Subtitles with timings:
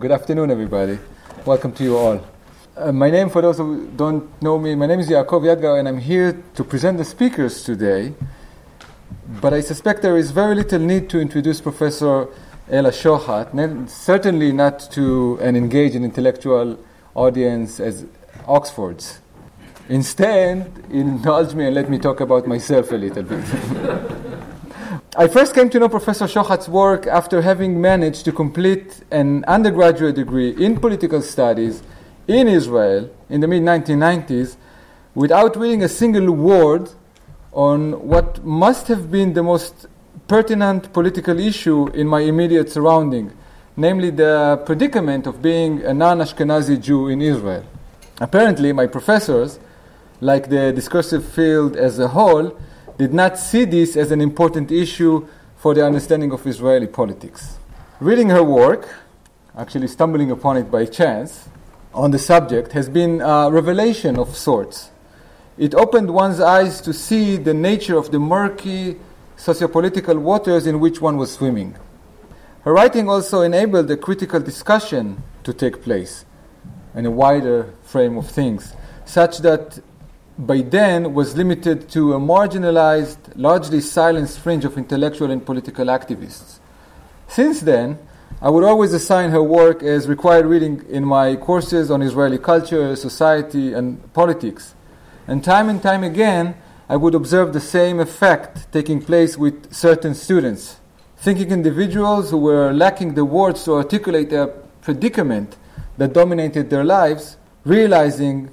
[0.00, 0.98] Good afternoon, everybody.
[1.44, 2.26] Welcome to you all.
[2.74, 5.86] Uh, my name, for those who don't know me, my name is Yaakov Yadgar, and
[5.86, 8.14] I'm here to present the speakers today.
[9.42, 12.28] But I suspect there is very little need to introduce Professor
[12.70, 16.78] Ella Shohat, certainly not to an engaged and intellectual
[17.14, 18.06] audience as
[18.46, 19.18] Oxford's.
[19.90, 23.44] Instead, indulge me and let me talk about myself a little bit.
[25.16, 30.14] I first came to know Professor Shohat's work after having managed to complete an undergraduate
[30.14, 31.82] degree in political studies
[32.28, 34.54] in Israel in the mid 1990s
[35.16, 36.90] without reading a single word
[37.50, 39.88] on what must have been the most
[40.28, 43.32] pertinent political issue in my immediate surrounding,
[43.76, 47.64] namely the predicament of being a non Ashkenazi Jew in Israel.
[48.20, 49.58] Apparently, my professors,
[50.20, 52.56] like the discursive field as a whole,
[53.00, 57.56] did not see this as an important issue for the understanding of Israeli politics.
[57.98, 58.94] Reading her work,
[59.56, 61.48] actually stumbling upon it by chance,
[61.94, 64.90] on the subject has been a revelation of sorts.
[65.56, 68.98] It opened one's eyes to see the nature of the murky
[69.38, 71.76] sociopolitical waters in which one was swimming.
[72.64, 76.26] Her writing also enabled a critical discussion to take place
[76.94, 78.74] in a wider frame of things,
[79.06, 79.80] such that
[80.46, 86.58] by then was limited to a marginalized, largely silenced fringe of intellectual and political activists.
[87.28, 87.98] Since then,
[88.40, 92.96] I would always assign her work as required reading in my courses on Israeli culture,
[92.96, 94.74] society, and politics.
[95.26, 96.56] And time and time again,
[96.88, 100.80] I would observe the same effect taking place with certain students.
[101.18, 105.56] Thinking individuals who were lacking the words to articulate their predicament
[105.98, 108.48] that dominated their lives, realizing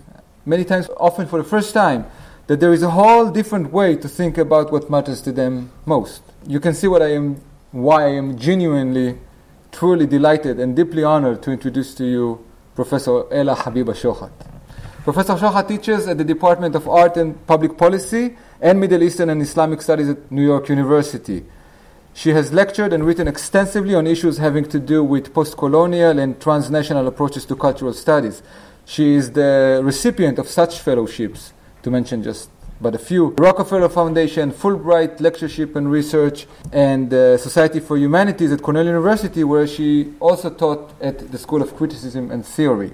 [0.47, 2.05] many times, often for the first time,
[2.47, 6.23] that there is a whole different way to think about what matters to them most.
[6.47, 9.17] You can see what I am, why I am genuinely,
[9.71, 14.31] truly delighted and deeply honored to introduce to you Professor Ella Habiba Shohat.
[15.03, 19.41] Professor Shohat teaches at the Department of Art and Public Policy and Middle Eastern and
[19.41, 21.43] Islamic Studies at New York University.
[22.13, 26.41] She has lectured and written extensively on issues having to do with post colonial and
[26.41, 28.41] transnational approaches to cultural studies.
[28.89, 31.51] She is the recipient of such fellowships,
[31.83, 32.49] to mention just
[32.79, 38.61] but a few Rockefeller Foundation, Fulbright Lectureship and Research, and the Society for Humanities at
[38.61, 42.93] Cornell University, where she also taught at the School of Criticism and Theory.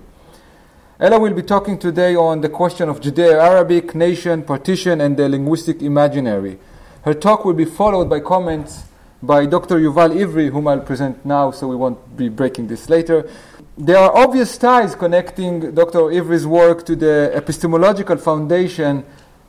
[0.99, 5.29] Ella will be talking today on the question of Judeo Arabic, nation, partition, and the
[5.29, 6.57] linguistic imaginary.
[7.03, 8.85] Her talk will be followed by comments
[9.21, 9.79] by Dr.
[9.79, 13.29] Yuval Evri, whom I'll present now, so we won't be breaking this later.
[13.75, 16.01] There are obvious ties connecting Dr.
[16.13, 19.03] Evri's work to the epistemological foundation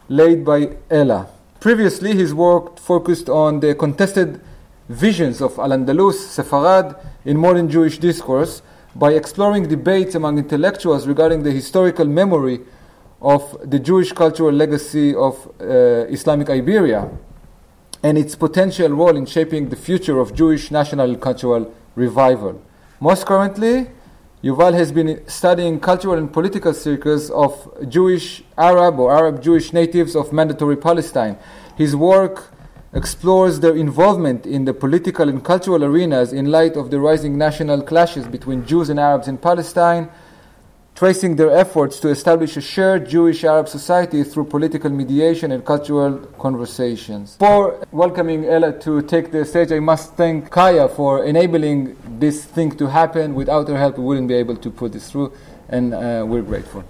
[0.08, 1.26] laid by Ella.
[1.60, 4.40] Previously, his work focused on the contested
[4.88, 8.62] visions of Al Andalus, Sepharad, in modern Jewish discourse
[8.96, 12.60] by exploring debates among intellectuals regarding the historical memory
[13.20, 17.10] of the Jewish cultural legacy of uh, Islamic Iberia
[18.02, 22.62] and its potential role in shaping the future of Jewish national cultural revival.
[23.00, 23.88] Most currently,
[24.44, 30.14] Yuval has been studying cultural and political circles of Jewish Arab or Arab Jewish natives
[30.14, 31.38] of mandatory Palestine.
[31.78, 32.52] His work
[32.92, 37.80] explores their involvement in the political and cultural arenas in light of the rising national
[37.80, 40.10] clashes between Jews and Arabs in Palestine
[40.94, 46.18] tracing their efforts to establish a shared Jewish Arab society through political mediation and cultural
[46.38, 47.36] conversations.
[47.36, 52.70] For welcoming Ella to take the stage, I must thank Kaya for enabling this thing
[52.78, 53.34] to happen.
[53.34, 55.32] Without her help, we wouldn't be able to put this through,
[55.68, 56.84] and uh, we're grateful.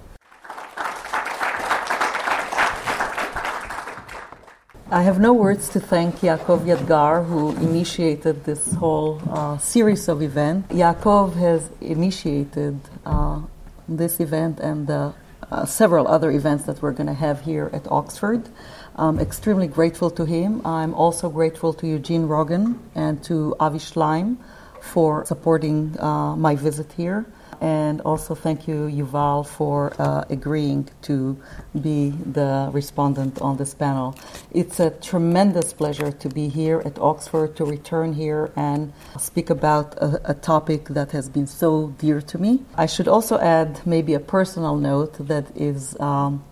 [4.91, 10.22] I have no words to thank Yaakov Yadgar, who initiated this whole uh, series of
[10.22, 10.72] events.
[10.72, 13.41] Yaakov has initiated uh,
[13.89, 15.12] this event and uh,
[15.50, 18.49] uh, several other events that we're going to have here at Oxford.
[18.97, 20.65] I'm extremely grateful to him.
[20.65, 24.39] I'm also grateful to Eugene Rogan and to Avi Shlaim
[24.81, 27.27] for supporting uh, my visit here.
[27.64, 31.39] And also thank you, Yuval, for uh, agreeing to
[31.80, 34.15] be the respondent on this panel.
[34.50, 39.94] It's a tremendous pleasure to be here at Oxford, to return here and speak about
[39.97, 42.60] a, a topic that has been so dear to me.
[42.77, 45.98] I should also add maybe a personal note that is.
[45.98, 46.44] Um,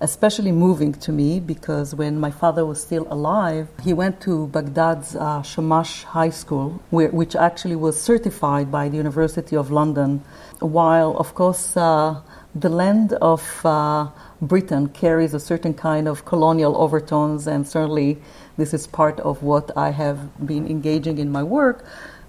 [0.00, 5.16] especially moving to me because when my father was still alive, he went to Baghdad's
[5.16, 10.22] uh, Shamash High School, where, which actually was certified by the University of London.
[10.60, 12.20] While, of course, uh,
[12.54, 14.08] the land of uh,
[14.42, 18.18] Britain carries a certain kind of colonial overtones, and certainly
[18.56, 21.84] this is part of what I have been engaging in my work.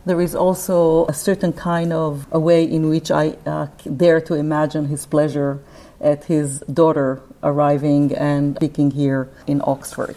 [0.05, 3.67] There is also a certain kind of a way in which I uh,
[3.97, 5.59] dare to imagine his pleasure
[5.99, 10.15] at his daughter arriving and speaking here in Oxford.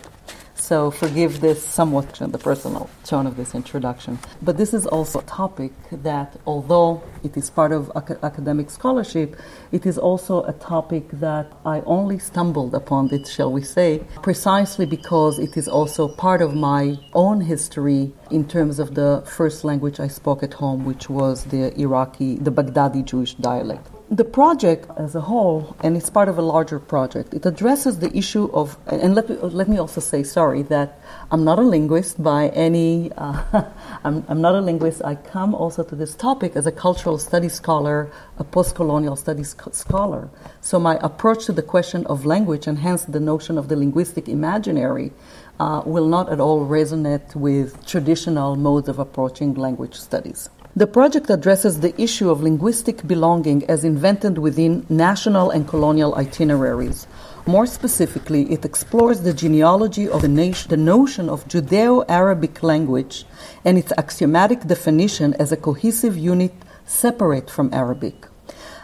[0.62, 4.20] So forgive this somewhat the personal tone of this introduction.
[4.43, 9.35] But this is also a topic that, although it is part of ac- academic scholarship,
[9.73, 14.87] it is also a topic that I only stumbled upon it, shall we say, precisely
[14.87, 19.99] because it is also part of my own history in terms of the first language
[19.99, 23.88] I spoke at home, which was the Iraqi, the Baghdadi Jewish dialect.
[24.12, 28.14] The project as a whole, and it's part of a larger project, it addresses the
[28.14, 31.00] issue of, and let me, let me also say, sorry, that
[31.31, 33.64] I'm not a linguist by any, uh,
[34.05, 35.00] I'm, I'm not a linguist.
[35.03, 39.56] I come also to this topic as a cultural studies scholar, a post colonial studies
[39.73, 40.29] scholar.
[40.61, 44.29] So my approach to the question of language, and hence the notion of the linguistic
[44.29, 45.12] imaginary,
[45.59, 50.50] uh, will not at all resonate with traditional modes of approaching language studies.
[50.75, 57.07] The project addresses the issue of linguistic belonging as invented within national and colonial itineraries.
[57.45, 63.27] More specifically, it explores the genealogy of the, nation, the notion of Judeo Arabic language
[63.67, 66.55] and its axiomatic definition as a cohesive unit
[66.87, 68.27] separate from Arabic.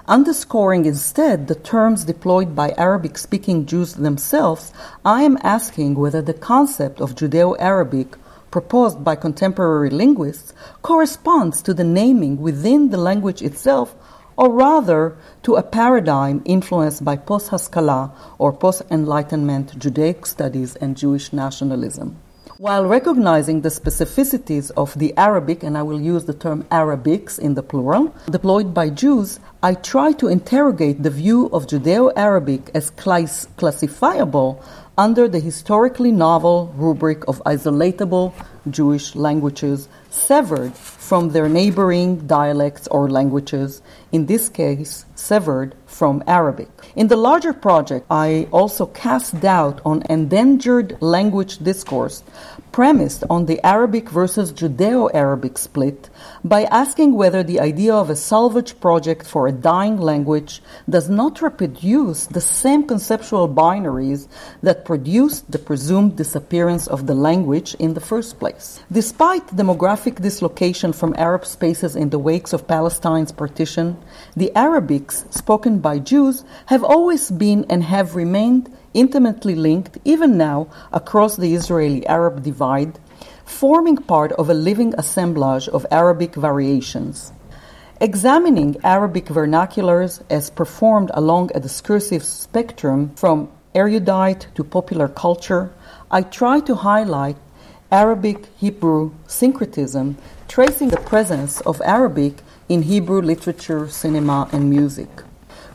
[0.06, 4.75] Underscoring instead the terms deployed by Arabic speaking Jews themselves,
[5.06, 8.19] I am asking whether the concept of Judeo Arabic
[8.50, 10.52] proposed by contemporary linguists
[10.82, 13.94] corresponds to the naming within the language itself,
[14.36, 20.96] or rather to a paradigm influenced by post Haskalah or post Enlightenment Judaic studies and
[20.96, 22.16] Jewish nationalism.
[22.58, 27.54] While recognizing the specificities of the Arabic, and I will use the term Arabics in
[27.54, 32.90] the plural, deployed by Jews, I try to interrogate the view of Judeo Arabic as
[32.90, 34.60] class- classifiable
[34.98, 38.34] under the historically novel rubric of isolatable
[38.68, 43.80] Jewish languages severed from their neighboring dialects or languages,
[44.10, 46.68] in this case, severed from Arabic.
[46.96, 52.24] In the larger project, I also cast doubt on endangered language discourse
[52.72, 56.10] premised on the Arabic versus Judeo Arabic split
[56.44, 61.43] by asking whether the idea of a salvage project for a dying language does not
[61.43, 64.29] reproduce the same conceptual binaries
[64.62, 68.81] that produced the presumed disappearance of the language in the first place.
[68.90, 73.96] Despite demographic dislocation from Arab spaces in the wakes of Palestine's partition,
[74.37, 80.69] the Arabics spoken by Jews have always been and have remained intimately linked, even now,
[80.93, 82.99] across the Israeli Arab divide,
[83.48, 87.32] forming part of a living assemblage of Arabic variations.
[88.00, 95.72] Examining Arabic vernaculars as performed along a discursive spectrum from erudite to popular culture,
[96.10, 97.36] I try to highlight
[97.90, 105.08] Arabic Hebrew syncretism, tracing the presence of Arabic in Hebrew literature, cinema, and music.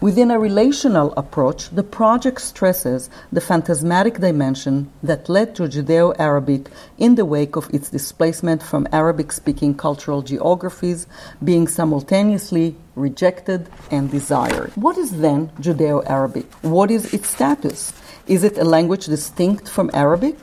[0.03, 6.67] Within a relational approach, the project stresses the phantasmatic dimension that led to Judeo Arabic
[6.97, 11.07] in the wake of its displacement from Arabic speaking cultural geographies
[11.41, 14.73] being simultaneously rejected and desired.
[14.75, 16.51] What is then Judeo Arabic?
[16.63, 17.93] What is its status?
[18.27, 20.35] Is it a language distinct from Arabic?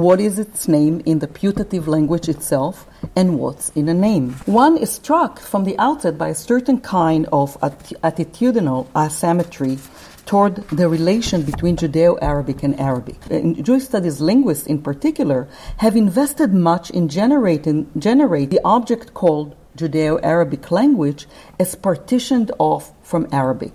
[0.00, 4.32] What is its name in the putative language itself, and what's in a name.
[4.46, 9.78] One is struck from the outset by a certain kind of att- attitudinal asymmetry
[10.26, 13.16] toward the relation between Judeo Arabic and Arabic.
[13.30, 15.48] Uh, and Jewish studies linguists, in particular,
[15.78, 21.26] have invested much in generating generate the object called Judeo Arabic language
[21.60, 23.72] as partitioned off from Arabic.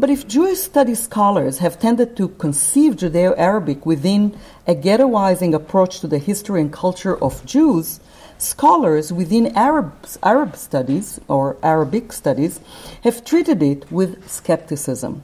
[0.00, 4.34] But if Jewish studies scholars have tended to conceive Judeo Arabic within
[4.66, 8.00] a ghettoizing approach to the history and culture of Jews,
[8.38, 9.92] scholars within Arab,
[10.22, 12.60] Arab studies or Arabic studies
[13.02, 15.22] have treated it with skepticism.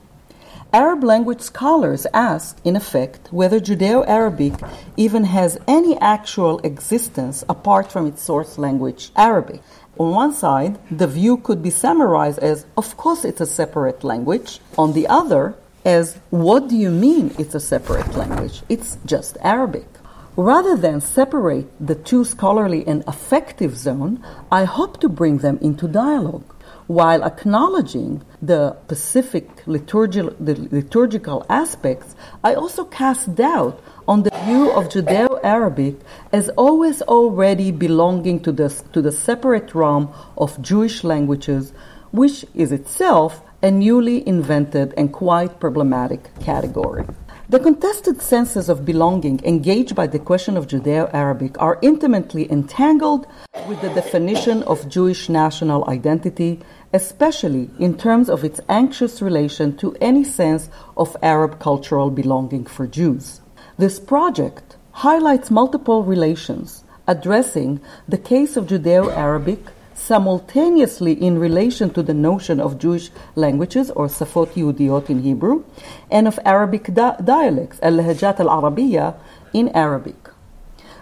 [0.75, 4.53] Arab language scholars ask, in effect, whether Judeo Arabic
[4.99, 9.63] even has any actual existence apart from its source language, Arabic.
[9.99, 14.61] On one side, the view could be summarized as, of course, it's a separate language.
[14.77, 18.63] On the other, as, what do you mean it's a separate language?
[18.69, 19.89] It's just Arabic.
[20.37, 24.23] Rather than separate the two scholarly and affective zone,
[24.53, 26.56] I hope to bring them into dialogue
[26.87, 32.15] while acknowledging the specific liturgical, the liturgical aspects,
[32.45, 35.97] I also cast doubt on the view of Judeo Arabic
[36.33, 41.73] as always already belonging to the, to the separate realm of Jewish languages,
[42.13, 47.05] which is itself a newly invented and quite problematic category.
[47.49, 53.29] The contested senses of belonging engaged by the question of Judeo Arabic are intimately entangled
[53.69, 56.59] with the definition of Jewish national identity,
[56.93, 62.85] especially in terms of its anxious relation to any sense of Arab cultural belonging for
[62.89, 63.41] Jews.
[63.79, 69.61] This project highlights multiple relations addressing the case of Judeo Arabic
[69.97, 75.65] simultaneously in relation to the notion of Jewish languages or Safot Yudiot in Hebrew
[76.11, 79.17] and of Arabic di- dialects, al-Lahajat al-Arabiya
[79.53, 80.29] in Arabic.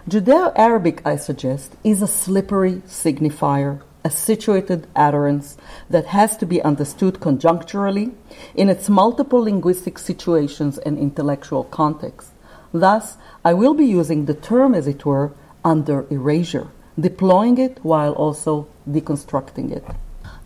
[0.09, 5.57] Judeo-Arabic, I suggest, is a slippery signifier, a situated utterance
[5.89, 8.13] that has to be understood conjuncturally
[8.55, 12.31] in its multiple linguistic situations and intellectual contexts.
[12.71, 15.33] Thus, I will be using the term, as it were,
[15.63, 16.67] under erasure,
[16.99, 19.85] deploying it while also deconstructing it.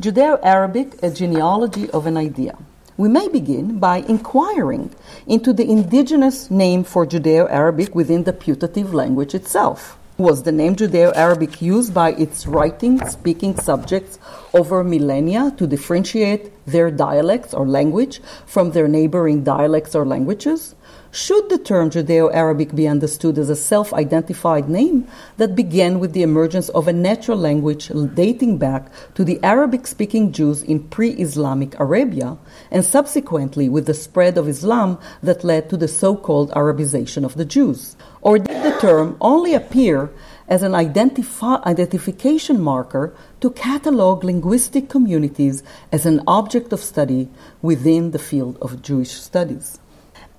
[0.01, 2.57] Judeo Arabic, a genealogy of an idea.
[2.97, 4.91] We may begin by inquiring
[5.25, 9.97] into the indigenous name for Judeo Arabic within the putative language itself.
[10.17, 14.19] Was the name Judeo Arabic used by its writing, speaking subjects
[14.53, 20.75] over millennia to differentiate their dialects or language from their neighboring dialects or languages?
[21.11, 26.13] Should the term Judeo Arabic be understood as a self identified name that began with
[26.13, 31.09] the emergence of a natural language dating back to the Arabic speaking Jews in pre
[31.13, 32.37] Islamic Arabia,
[32.69, 37.33] and subsequently with the spread of Islam that led to the so called Arabization of
[37.33, 37.95] the Jews?
[38.21, 40.11] Or did the term only appear
[40.47, 47.29] as an identifi- identification marker to catalog linguistic communities as an object of study
[47.63, 49.79] within the field of Jewish studies?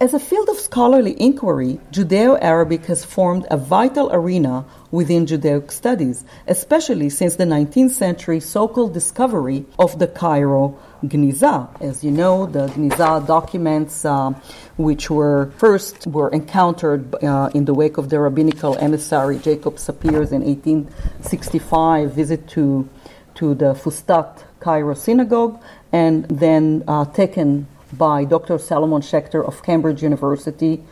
[0.03, 5.71] As a field of scholarly inquiry, Judeo Arabic has formed a vital arena within Judaic
[5.71, 11.69] studies, especially since the 19th century so called discovery of the Cairo Gniza.
[11.83, 14.33] As you know, the Gniza documents, uh,
[14.79, 20.33] which were first were encountered uh, in the wake of the rabbinical emissary Jacob Sapir's
[20.33, 22.89] in 1865 visit to,
[23.35, 25.61] to the Fustat Cairo synagogue,
[25.93, 28.59] and then uh, taken by Dr.
[28.59, 30.83] Salomon Schechter of Cambridge University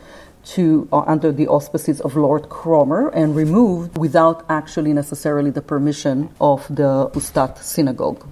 [0.45, 6.29] to uh, under the auspices of Lord Cromer and removed without actually necessarily the permission
[6.39, 8.25] of the Fustat synagogue.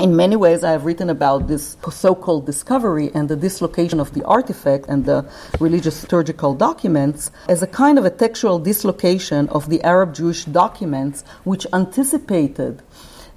[0.00, 4.14] In many ways, I have written about this so called discovery and the dislocation of
[4.14, 9.68] the artifact and the religious liturgical documents as a kind of a textual dislocation of
[9.68, 12.82] the Arab Jewish documents which anticipated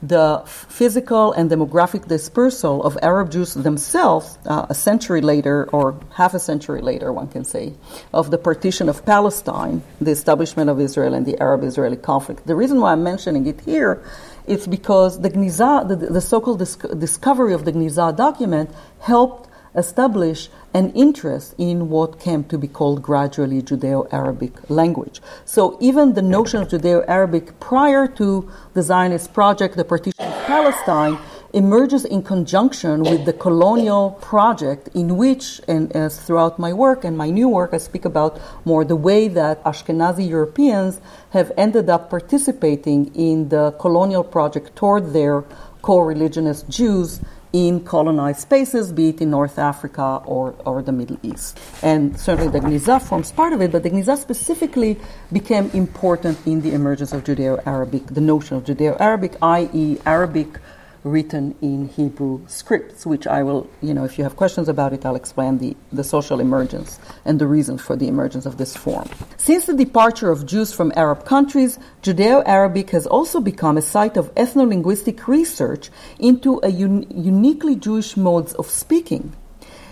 [0.02, 6.34] the physical and demographic dispersal of Arab Jews themselves uh, a century later, or half
[6.34, 7.74] a century later, one can say,
[8.14, 12.46] of the partition of Palestine, the establishment of Israel, and the Arab Israeli conflict.
[12.46, 14.04] The reason why I'm mentioning it here
[14.46, 18.70] is because the Gniza, the, the so called dis- discovery of the Gniza document,
[19.02, 25.22] helped establish an interest in what came to be called gradually Judeo Arabic language.
[25.44, 30.46] So even the notion of Judeo Arabic prior to the Zionist project, the partition of
[30.46, 31.18] Palestine,
[31.52, 37.18] emerges in conjunction with the colonial project in which, and as throughout my work and
[37.18, 42.12] my new work, I speak about more the way that Ashkenazi Europeans have ended up
[42.12, 45.44] participating in the colonial project toward their
[45.82, 47.20] co-religionist Jews
[47.54, 51.60] in colonized spaces, be it in North Africa or, or the Middle East.
[51.82, 55.00] And certainly the Gniza forms part of it, but the Gniza specifically
[55.32, 60.60] became important in the emergence of Judeo Arabic, the notion of Judeo Arabic, i.e., Arabic
[61.04, 65.06] written in Hebrew scripts, which I will, you know, if you have questions about it,
[65.06, 69.10] I'll explain the, the social emergence and the reasons for the emergence of this form.
[69.38, 74.18] Since the departure of Jews from Arab countries, Judeo Arabic has also become a site
[74.18, 75.90] of ethno linguistic research
[76.20, 79.34] into a un- uniquely Jewish modes of speaking.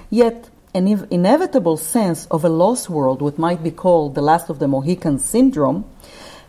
[0.09, 4.49] Yet, an inev- inevitable sense of a lost world, what might be called the last
[4.49, 5.85] of the Mohicans syndrome,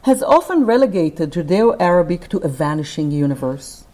[0.02, 3.85] has often relegated Judeo Arabic to a vanishing universe.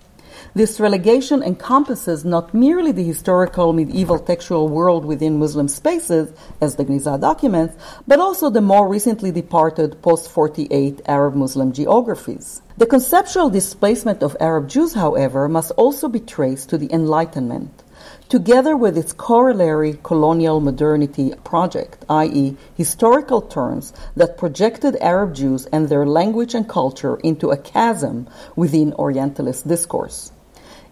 [0.55, 6.31] This relegation encompasses not merely the historical medieval textual world within Muslim spaces,
[6.61, 7.75] as the Gniza documents,
[8.07, 12.61] but also the more recently departed post 48 Arab Muslim geographies.
[12.77, 17.83] The conceptual displacement of Arab Jews, however, must also be traced to the Enlightenment.
[18.29, 25.89] Together with its corollary colonial modernity project, i.e., historical terms that projected Arab Jews and
[25.89, 30.31] their language and culture into a chasm within Orientalist discourse.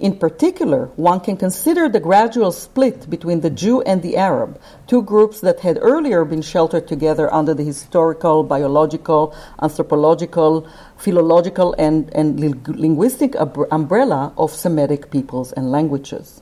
[0.00, 5.02] In particular, one can consider the gradual split between the Jew and the Arab, two
[5.02, 10.66] groups that had earlier been sheltered together under the historical, biological, anthropological,
[10.96, 13.34] philological, and, and linguistic
[13.70, 16.40] umbrella of Semitic peoples and languages.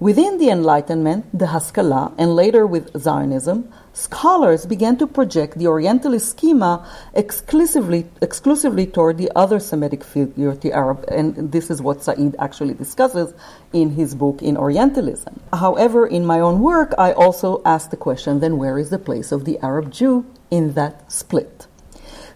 [0.00, 6.30] Within the Enlightenment, the Haskalah, and later with Zionism, scholars began to project the Orientalist
[6.30, 12.36] schema exclusively, exclusively toward the other Semitic figure, the Arab, and this is what Said
[12.38, 13.34] actually discusses
[13.72, 15.40] in his book In Orientalism.
[15.52, 19.32] However, in my own work, I also asked the question then where is the place
[19.32, 21.66] of the Arab Jew in that split?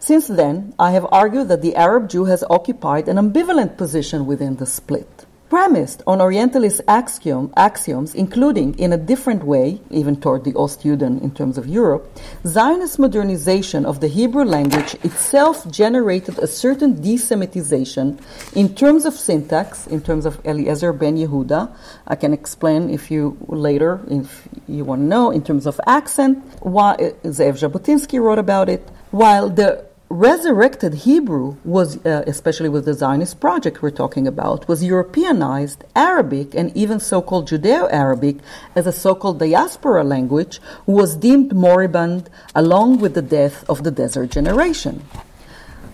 [0.00, 4.56] Since then, I have argued that the Arab Jew has occupied an ambivalent position within
[4.56, 5.21] the split
[5.52, 11.30] premised on Orientalist axiom, axioms, including, in a different way, even toward the Ostjuden in
[11.30, 12.08] terms of Europe,
[12.46, 18.18] Zionist modernization of the Hebrew language itself generated a certain desemitization
[18.56, 21.70] in terms of syntax, in terms of Eliezer ben Yehuda.
[22.06, 26.38] I can explain if you later, if you want to know, in terms of accent.
[26.60, 28.88] Why, uh, Zev Jabotinsky wrote about it.
[29.10, 34.84] While the resurrected Hebrew was, uh, especially with the Zionist project we're talking about, was
[34.84, 38.36] Europeanized Arabic and even so-called Judeo-Arabic
[38.76, 44.30] as a so-called diaspora language was deemed moribund along with the death of the desert
[44.30, 45.02] generation.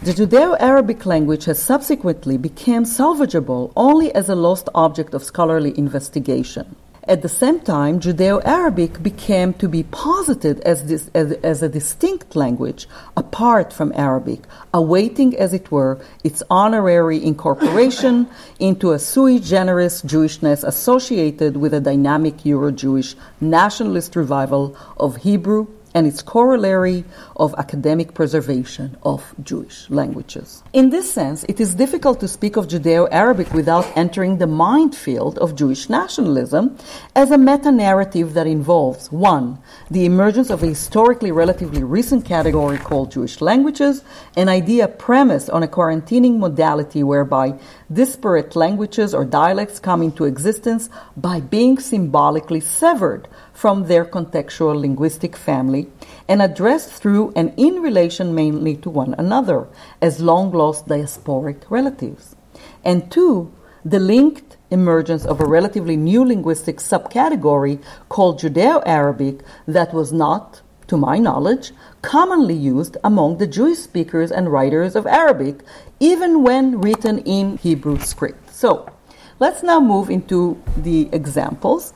[0.02, 6.74] The Judeo-Arabic language has subsequently become salvageable only as a lost object of scholarly investigation.
[7.08, 11.68] At the same time, Judeo Arabic became to be posited as, this, as, as, a
[11.70, 12.86] distinct language
[13.16, 14.42] apart from Arabic,
[14.74, 21.80] awaiting, as it were, its honorary incorporation into a sui generis Jewishness associated with a
[21.80, 25.66] dynamic Euro Jewish nationalist revival of Hebrew
[25.98, 30.62] and its corollary of academic preservation of Jewish languages.
[30.72, 35.38] In this sense, it is difficult to speak of Judeo Arabic without entering the minefield
[35.38, 36.78] of Jewish nationalism
[37.16, 39.58] as a meta narrative that involves 1.
[39.90, 44.04] The emergence of a historically relatively recent category called Jewish languages,
[44.36, 47.58] an idea premised on a quarantining modality whereby
[47.92, 55.36] disparate languages or dialects come into existence by being symbolically severed from their contextual linguistic
[55.36, 55.88] family
[56.28, 59.66] and addressed through and in relation mainly to one another
[60.02, 62.36] as long lost diasporic relatives.
[62.84, 63.52] And two,
[63.84, 70.60] the linked emergence of a relatively new linguistic subcategory called Judeo Arabic that was not,
[70.88, 71.72] to my knowledge,
[72.02, 75.60] commonly used among the Jewish speakers and writers of Arabic,
[76.00, 78.52] even when written in Hebrew script.
[78.52, 78.90] So,
[79.38, 81.94] let's now move into the examples.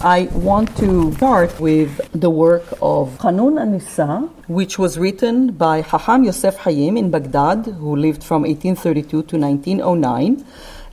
[0.00, 6.24] I want to start with the work of Qanun an-Nisa, which was written by Haham
[6.24, 10.44] Yosef Hayim in Baghdad, who lived from 1832 to 1909,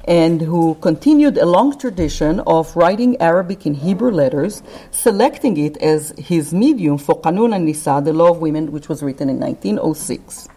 [0.10, 6.16] and who continued a long tradition of writing Arabic in Hebrew letters, selecting it as
[6.18, 10.48] his medium for Qanun an-Nisa, the Law of Women, which was written in 1906.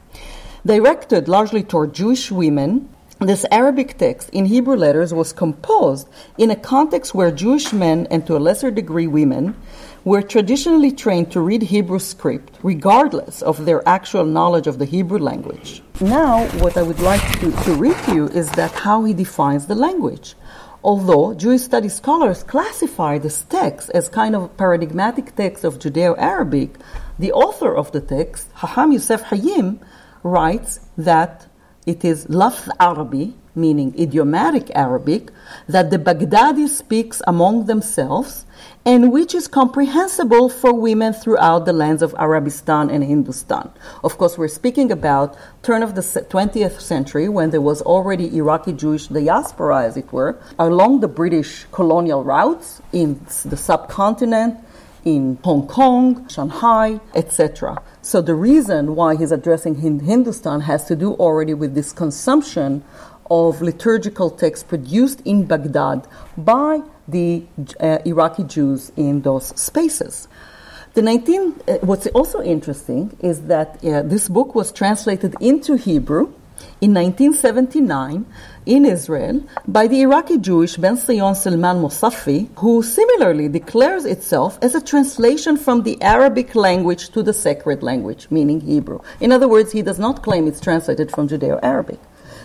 [0.65, 2.89] Directed largely toward Jewish women,
[3.21, 8.27] this Arabic text in Hebrew letters was composed in a context where Jewish men, and
[8.27, 9.55] to a lesser degree women,
[10.05, 15.19] were traditionally trained to read Hebrew script, regardless of their actual knowledge of the Hebrew
[15.19, 15.83] language.
[16.01, 19.67] Now, what I would like to, to read to you is that how he defines
[19.67, 20.35] the language.
[20.83, 26.75] Although Jewish study scholars classify this text as kind of paradigmatic text of Judeo Arabic,
[27.21, 29.79] the author of the text, Haham Yosef Hayim,
[30.25, 31.47] writes that
[31.87, 35.31] it is lafz Arabi, meaning idiomatic Arabic,
[35.69, 38.45] that the Baghdadi speaks among themselves
[38.85, 43.71] and which is comprehensible for women throughout the lands of Arabistan and Hindustan.
[44.03, 48.73] Of course, we're speaking about turn of the 20th century when there was already Iraqi
[48.73, 54.59] Jewish diaspora, as it were, along the British colonial routes in the subcontinent,
[55.05, 57.83] in Hong Kong, Shanghai, etc.
[58.03, 62.85] So the reason why he's addressing Hindustan has to do already with this consumption
[63.31, 67.45] of liturgical texts produced in Baghdad by the
[67.81, 70.29] uh, Iraqi Jews in those spaces.
[70.95, 76.35] The 19, uh, what's also interesting is that uh, this book was translated into Hebrew
[76.81, 78.27] in 1979
[78.67, 84.75] in Israel by the Iraqi Jewish Ben Sion Salman Mosaffi, who similarly declares itself as
[84.75, 89.01] a translation from the Arabic language to the sacred language, meaning Hebrew.
[89.21, 91.99] In other words, he does not claim it's translated from Judeo Arabic.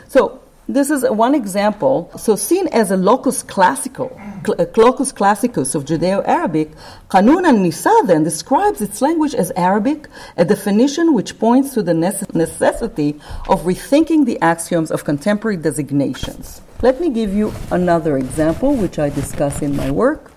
[0.07, 2.11] So this is one example.
[2.17, 6.71] So, seen as a locus classical, a uh, locus classicus of Judeo-Arabic,
[7.09, 13.19] Qanun an-Nisa then describes its language as Arabic, a definition which points to the necessity
[13.47, 16.61] of rethinking the axioms of contemporary designations.
[16.81, 20.31] Let me give you another example, which I discuss in my work.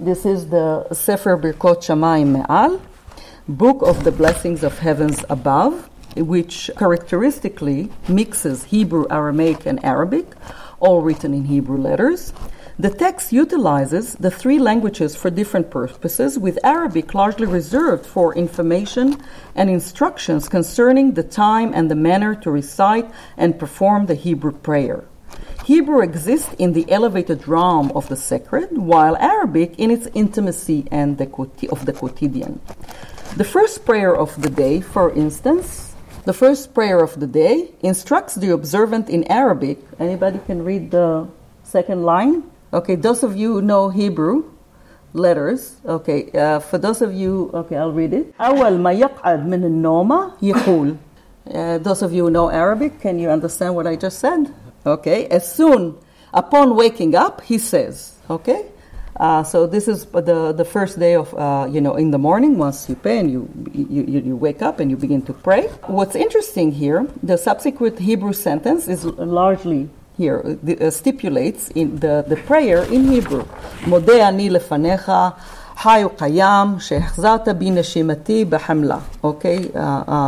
[0.00, 2.80] This is the Sefer Birkot Shamayim Me'al,
[3.46, 10.26] Book of the Blessings of Heavens Above which characteristically mixes Hebrew, Aramaic, and Arabic,
[10.80, 12.32] all written in Hebrew letters.
[12.76, 19.22] The text utilizes the three languages for different purposes, with Arabic largely reserved for information
[19.54, 25.04] and instructions concerning the time and the manner to recite and perform the Hebrew prayer.
[25.64, 31.16] Hebrew exists in the elevated realm of the sacred, while Arabic in its intimacy and
[31.16, 31.26] the
[31.70, 32.60] of the quotidian.
[33.36, 35.93] The first prayer of the day, for instance,
[36.25, 39.79] the first prayer of the day instructs the observant in Arabic.
[39.99, 41.27] Anybody can read the
[41.63, 42.43] second line?
[42.71, 44.43] Okay, those of you who know Hebrew
[45.13, 48.33] letters, okay, uh, for those of you, okay, I'll read it.
[48.37, 50.97] أول ما يقعد من النومة يقول.
[51.49, 54.53] Uh, those of you who know Arabic, can you understand what I just said?
[54.85, 55.97] Okay, as soon
[56.33, 58.65] upon waking up, he says, okay.
[59.19, 62.57] Uh, so this is the the first day of uh, you know in the morning
[62.57, 65.67] once you pray and you, you you wake up and you begin to pray.
[65.87, 72.37] What's interesting here, the subsequent Hebrew sentence is largely here uh, stipulates in the, the
[72.37, 73.45] prayer in Hebrew.
[73.87, 75.11] מודה אני לפניך
[75.75, 78.97] חי וקיים שהחזרת בי נשימתי בחמלה.
[79.23, 79.77] Okay,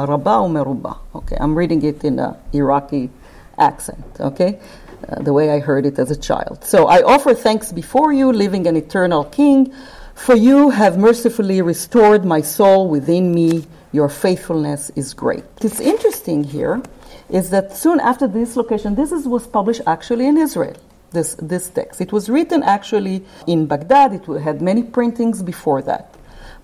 [0.07, 0.91] רבה ומרובה.
[1.15, 3.09] Okay, I'm reading it in a Iraqi
[3.57, 4.19] accent.
[4.19, 4.59] Okay.
[5.08, 6.64] Uh, the way I heard it as a child.
[6.64, 9.72] So I offer thanks before you, living an eternal King,
[10.14, 13.66] for you have mercifully restored my soul within me.
[13.92, 15.44] Your faithfulness is great.
[15.60, 16.82] It's interesting here
[17.28, 20.76] is that soon after this location, this is, was published actually in Israel.
[21.12, 22.00] This, this text.
[22.00, 24.12] It was written actually in Baghdad.
[24.12, 26.15] It had many printings before that.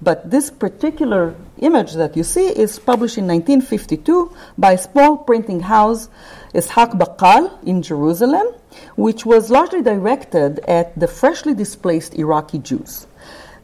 [0.03, 5.61] But this particular image that you see is published in 1952 by a small printing
[5.61, 6.09] house,
[6.55, 8.49] Ishaq Baqal, in Jerusalem,
[8.97, 13.07] which was largely directed at the freshly displaced Iraqi Jews.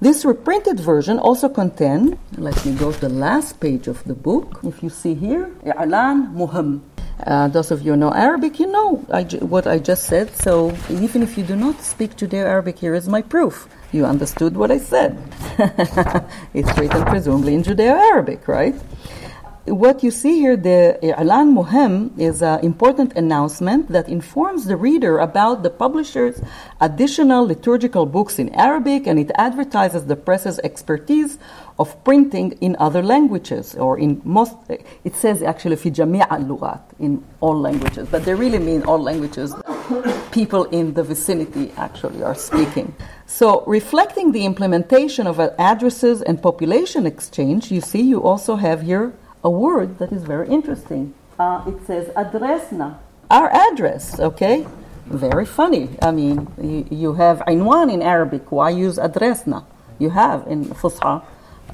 [0.01, 4.61] This reprinted version also contains, let me go to the last page of the book.
[4.63, 6.83] If you see here, I'lan Muham.
[7.27, 10.35] Uh, those of you know Arabic, you know I ju- what I just said.
[10.37, 13.69] So even if you do not speak Judeo Arabic, here is my proof.
[13.93, 15.19] You understood what I said.
[16.55, 18.75] it's written presumably in Judeo Arabic, right?
[19.71, 25.19] What you see here, the I'lan Muhem, is an important announcement that informs the reader
[25.19, 26.41] about the publisher's
[26.81, 31.39] additional liturgical books in Arabic, and it advertises the press's expertise
[31.79, 34.57] of printing in other languages, or in most.
[35.05, 39.55] It says actually fi jami' al in all languages, but they really mean all languages.
[40.33, 42.95] People in the vicinity actually are speaking.
[43.27, 49.13] So, reflecting the implementation of addresses and population exchange, you see, you also have here
[49.45, 51.15] a word that is very interesting.
[51.39, 52.99] Uh, it says adresna,
[53.31, 54.67] our address, okay?
[55.07, 55.91] Very funny.
[56.03, 58.51] I mean, you, you have Inwan in Arabic.
[58.53, 59.65] Why use adresna?
[59.99, 61.25] You have in Fusha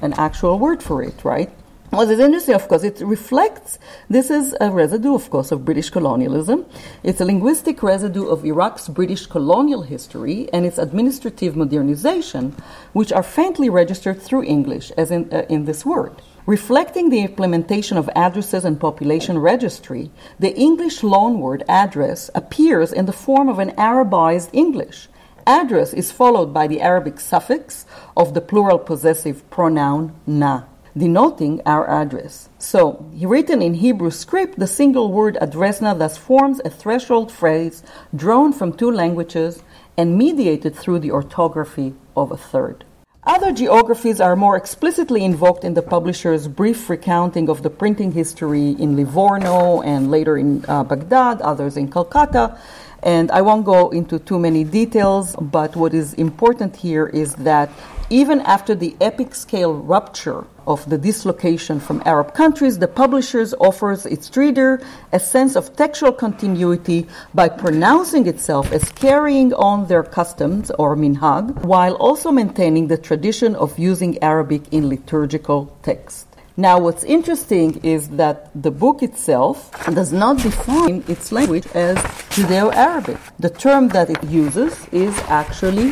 [0.01, 1.49] an actual word for it, right?
[1.95, 3.79] What is interesting, of course, it reflects
[4.09, 6.65] this is a residue, of course, of British colonialism.
[7.03, 12.53] It's a linguistic residue of Iraq's British colonial history and its administrative modernization,
[12.91, 16.21] which are faintly registered through English, as in, uh, in this word.
[16.45, 23.13] Reflecting the implementation of addresses and population registry, the English loanword address appears in the
[23.13, 25.07] form of an Arabized English.
[25.47, 27.85] Address is followed by the Arabic suffix
[28.17, 30.63] of the plural possessive pronoun na,
[30.97, 32.49] denoting our address.
[32.57, 37.83] So, written in Hebrew script, the single word adresna thus forms a threshold phrase
[38.15, 39.63] drawn from two languages
[39.97, 42.85] and mediated through the orthography of a third.
[43.27, 48.75] Other geographies are more explicitly invoked in the publisher's brief recounting of the printing history
[48.77, 52.55] in Livorno and later in uh, Baghdad, others in Calcutta.
[53.01, 57.71] And I won't go into too many details, but what is important here is that
[58.09, 64.05] even after the epic scale rupture of the dislocation from Arab countries, the publishers offers
[64.05, 64.79] its reader
[65.11, 71.63] a sense of textual continuity by pronouncing itself as carrying on their customs or minhag,
[71.63, 76.24] while also maintaining the tradition of using Arabic in liturgical text.
[76.57, 81.97] Now, what's interesting is that the book itself does not define its language as
[82.31, 83.17] Judeo Arabic.
[83.39, 85.89] The term that it uses is actually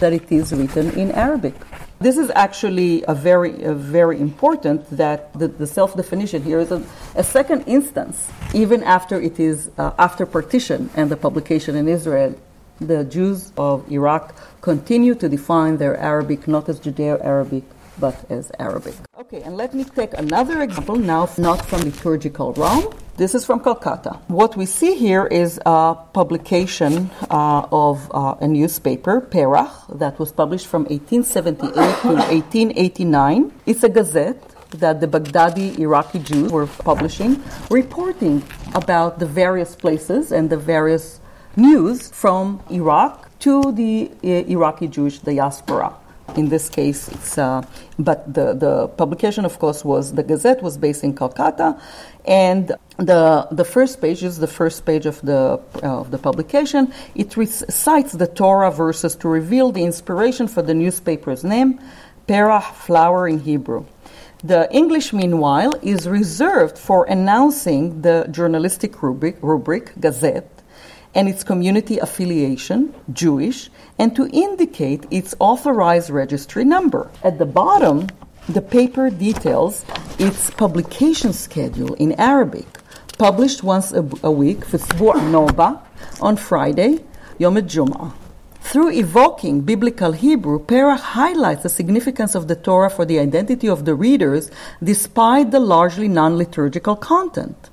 [0.00, 1.52] that it is written in Arabic.
[2.00, 6.70] This is actually a very, a very important that the, the self definition here is
[6.72, 6.82] a,
[7.14, 12.34] a, second instance, even after it is uh, after partition and the publication in Israel.
[12.80, 17.64] The Jews of Iraq continue to define their Arabic not as Judeo Arabic
[18.00, 18.94] but as Arabic.
[19.18, 22.94] Okay, and let me take another example now, not from liturgical realm.
[23.16, 24.20] This is from Calcutta.
[24.28, 30.30] What we see here is a publication uh, of uh, a newspaper, Perach, that was
[30.30, 33.52] published from 1878 to 1889.
[33.66, 38.42] It's a gazette that the Baghdadi Iraqi Jews were publishing, reporting
[38.74, 41.20] about the various places and the various
[41.56, 45.94] news from Iraq to the uh, Iraqi Jewish diaspora.
[46.38, 47.62] In this case, it's, uh,
[47.98, 51.80] but the, the publication, of course, was the Gazette was based in Calcutta,
[52.24, 52.64] and
[52.96, 56.92] the the first page is the first page of the uh, of the publication.
[57.16, 61.80] It recites the Torah verses to reveal the inspiration for the newspaper's name,
[62.28, 63.86] Perah flower in Hebrew.
[64.44, 70.57] The English, meanwhile, is reserved for announcing the journalistic rubric, rubric Gazette
[71.18, 77.10] and its community affiliation, Jewish, and to indicate its authorized registry number.
[77.24, 78.06] At the bottom,
[78.48, 79.84] the paper details
[80.20, 82.68] its publication schedule in Arabic,
[83.18, 85.82] published once a, a week, Fisbu' Noba,
[86.20, 87.00] on Friday,
[87.36, 88.12] Yom Jum'ah.
[88.60, 93.86] Through evoking biblical Hebrew, Perach highlights the significance of the Torah for the identity of
[93.86, 94.52] the readers
[94.84, 97.70] despite the largely non liturgical content.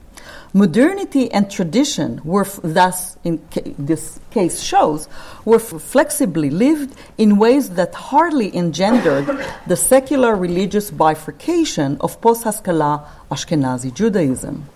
[0.55, 5.09] Modernity and tradition were thus, in ca- this case shows,
[5.43, 9.27] were flexibly lived in ways that hardly engendered
[9.67, 14.69] the secular religious bifurcation of post-Haskalah Ashkenazi Judaism.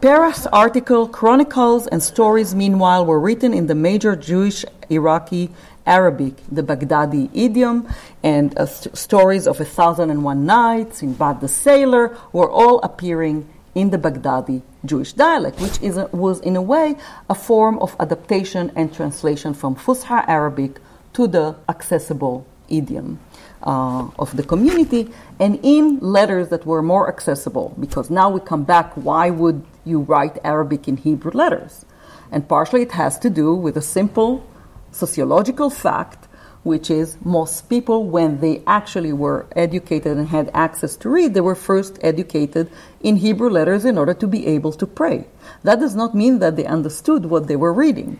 [0.00, 5.50] Perach's article, chronicles, and stories, meanwhile, were written in the major Jewish Iraqi
[5.86, 7.86] Arabic, the Baghdadi idiom,
[8.24, 12.80] and uh, st- stories of A Thousand and One Nights, Sinbad the Sailor, were all
[12.80, 16.96] appearing in the Baghdadi Jewish dialect, which is was in a way
[17.30, 20.80] a form of adaptation and translation from Fusha Arabic
[21.14, 23.18] to the accessible idiom
[23.62, 28.64] uh, of the community, and in letters that were more accessible, because now we come
[28.64, 31.84] back, why would you write Arabic in Hebrew letters?
[32.30, 34.44] And partially it has to do with a simple
[34.90, 36.28] sociological fact
[36.62, 41.40] which is most people, when they actually were educated and had access to read, they
[41.40, 42.70] were first educated
[43.00, 45.26] in Hebrew letters in order to be able to pray.
[45.64, 48.18] That does not mean that they understood what they were reading.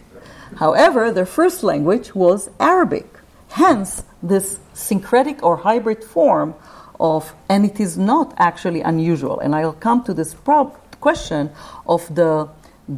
[0.57, 3.07] However, their first language was Arabic.
[3.51, 6.55] Hence, this syncretic or hybrid form
[6.99, 9.39] of, and it is not actually unusual.
[9.41, 11.51] And I'll come to this prob- question
[11.87, 12.49] of the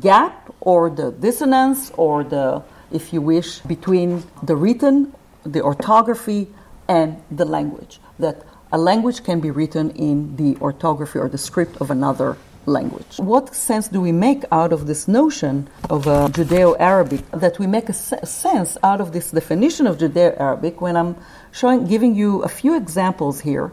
[0.01, 5.13] gap or the dissonance or the, if you wish, between the written
[5.45, 6.49] the orthography
[6.89, 8.01] and the language.
[8.19, 13.19] That a language can be written in the orthography or the script of another language.
[13.19, 17.31] What sense do we make out of this notion of uh, Judeo Arabic?
[17.31, 21.17] That we make a sense out of this definition of Judeo Arabic when I'm
[21.53, 23.73] showing, giving you a few examples here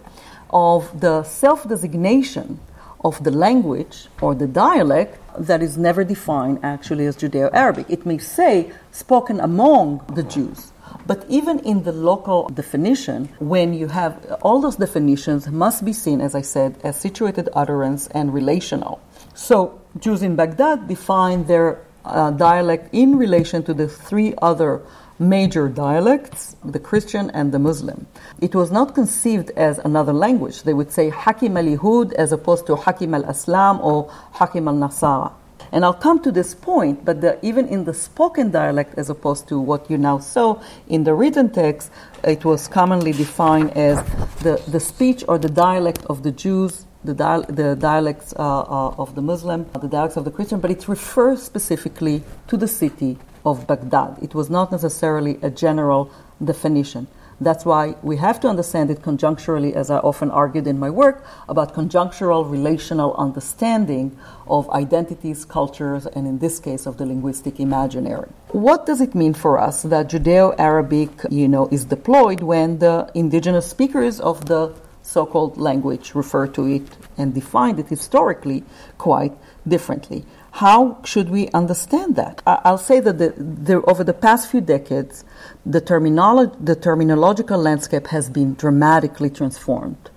[0.49, 2.59] of the self designation
[3.03, 7.87] of the language or the dialect that is never defined actually as Judeo Arabic.
[7.89, 10.70] It may say spoken among the Jews
[11.05, 16.21] but even in the local definition, when you have all those definitions must be seen,
[16.21, 18.99] as I said, as situated utterance and relational.
[19.33, 24.81] So Jews in Baghdad define their uh, dialect in relation to the three other
[25.19, 28.07] major dialects, the Christian and the Muslim.
[28.41, 30.63] It was not conceived as another language.
[30.63, 34.75] They would say Hakim al Yahud as opposed to Hakim al Aslam or Hakim al
[34.75, 35.31] Nasara.
[35.71, 39.47] And I'll come to this point, but the, even in the spoken dialect, as opposed
[39.47, 41.91] to what you now saw in the written text,
[42.23, 44.03] it was commonly defined as
[44.39, 48.95] the, the speech or the dialect of the Jews, the, dial, the dialects uh, uh,
[48.97, 53.17] of the Muslim, the dialects of the Christian, but it refers specifically to the city
[53.45, 54.17] of Baghdad.
[54.21, 56.11] It was not necessarily a general
[56.43, 57.07] definition.
[57.41, 61.25] That's why we have to understand it conjuncturally, as I often argued in my work
[61.49, 64.15] about conjunctural relational understanding
[64.47, 68.29] of identities, cultures, and in this case of the linguistic imaginary.
[68.49, 73.65] What does it mean for us that Judeo-Arabic, you know, is deployed when the indigenous
[73.65, 78.63] speakers of the so-called language refer to it and define it historically
[78.99, 79.33] quite
[79.67, 80.25] differently?
[80.51, 82.41] How should we understand that?
[82.45, 85.23] I'll say that the, the, over the past few decades,
[85.65, 90.09] the, terminolo- the terminological landscape has been dramatically transformed.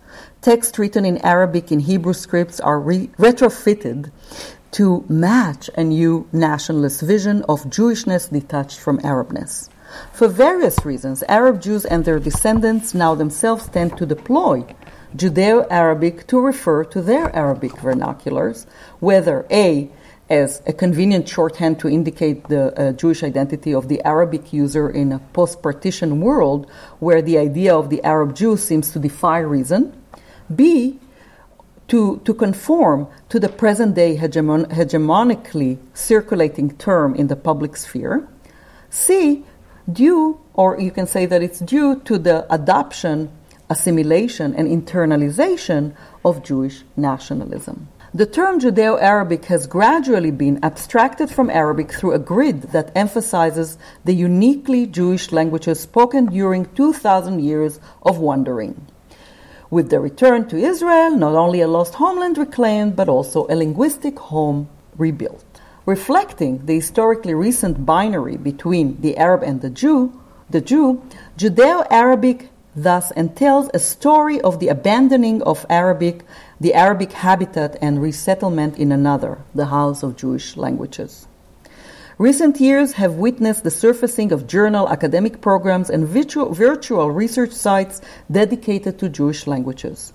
[0.42, 4.10] Texts written in Arabic and Hebrew scripts are re- retrofitted
[4.72, 9.68] to match a new nationalist vision of Jewishness detached from Arabness.
[10.12, 14.66] For various reasons, Arab Jews and their descendants now themselves tend to deploy
[15.16, 18.66] Judeo Arabic to refer to their Arabic vernaculars,
[18.98, 19.88] whether A,
[20.30, 25.12] as a convenient shorthand to indicate the uh, Jewish identity of the Arabic user in
[25.12, 29.92] a post partition world where the idea of the Arab Jew seems to defy reason.
[30.54, 30.98] B,
[31.88, 38.26] to, to conform to the present day hegemon- hegemonically circulating term in the public sphere.
[38.88, 39.44] C,
[39.90, 43.30] due, or you can say that it's due to the adoption,
[43.68, 47.88] assimilation, and internalization of Jewish nationalism.
[48.16, 53.76] The term Judeo Arabic has gradually been abstracted from Arabic through a grid that emphasizes
[54.04, 58.86] the uniquely Jewish languages spoken during 2,000 years of wandering.
[59.68, 64.16] With the return to Israel, not only a lost homeland reclaimed, but also a linguistic
[64.20, 65.44] home rebuilt.
[65.84, 70.12] Reflecting the historically recent binary between the Arab and the Jew,
[70.48, 71.02] the Jew,
[71.36, 76.24] Judeo Arabic thus entails a story of the abandoning of Arabic,
[76.60, 81.26] the Arabic habitat, and resettlement in another, the house of Jewish languages.
[82.18, 88.00] Recent years have witnessed the surfacing of journal, academic programs, and virtual, virtual research sites
[88.30, 90.12] dedicated to Jewish languages.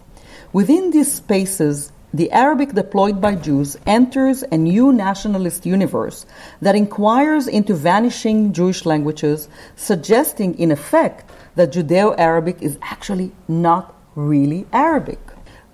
[0.53, 6.25] Within these spaces, the Arabic deployed by Jews enters a new nationalist universe
[6.61, 13.95] that inquires into vanishing Jewish languages, suggesting, in effect, that Judeo Arabic is actually not
[14.15, 15.19] really Arabic,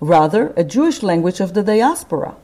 [0.00, 2.36] rather, a Jewish language of the diaspora.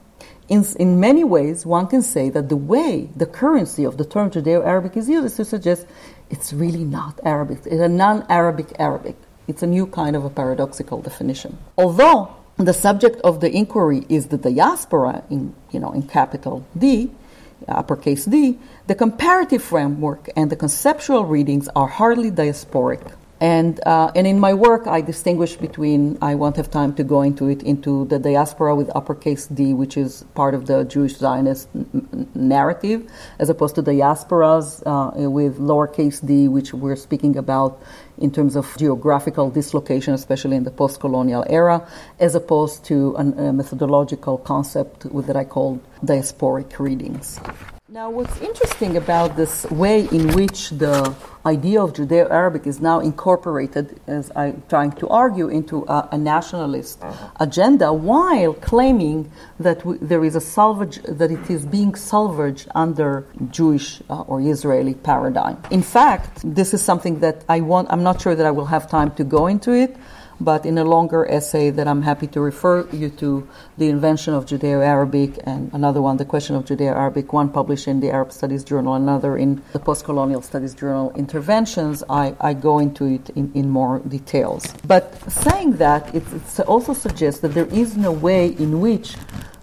[0.49, 4.31] In, in many ways, one can say that the way, the currency of the term
[4.31, 5.87] Judeo Arabic is used is to suggest
[6.31, 7.59] it's really not Arabic.
[7.65, 9.17] It's a non Arabic Arabic.
[9.49, 11.59] It's a new kind of a paradoxical definition.
[11.77, 17.11] Although the subject of the inquiry is the diaspora in, you know, in capital D,
[17.69, 23.15] uppercase D, the comparative framework and the conceptual readings are hardly diasporic.
[23.43, 27.23] And, uh, and in my work, I distinguish between, I won't have time to go
[27.23, 31.69] into it, into the diaspora with uppercase D, which is part of the Jewish Zionist
[31.75, 37.83] n- narrative, as opposed to diasporas uh, with lowercase d, which we're speaking about
[38.19, 41.85] in terms of geographical dislocation, especially in the post colonial era,
[42.21, 47.41] as opposed to an, a methodological concept that I call diasporic readings.
[47.93, 53.01] Now, what's interesting about this way in which the idea of Judeo Arabic is now
[53.01, 57.29] incorporated, as I'm trying to argue, into a, a nationalist uh-huh.
[57.39, 63.27] agenda, while claiming that w- there is a salvage, that it is being salvaged under
[63.51, 65.63] Jewish uh, or Israeli paradigm.
[65.71, 68.89] In fact, this is something that I want, I'm not sure that I will have
[68.89, 69.99] time to go into it
[70.45, 73.47] but in a longer essay that I'm happy to refer you to,
[73.79, 77.87] The Invention of Judeo Arabic, and another one, The Question of Judeo Arabic, one published
[77.87, 82.55] in the Arab Studies Journal, another in the Post Colonial Studies Journal Interventions, I, I
[82.55, 84.75] go into it in, in more details.
[84.85, 86.25] But saying that, it
[86.67, 89.15] also suggests that there is no way in which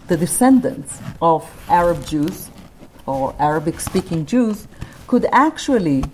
[0.07, 2.49] the descendants of Arab Jews
[3.05, 4.67] or Arabic speaking Jews
[5.07, 6.05] could actually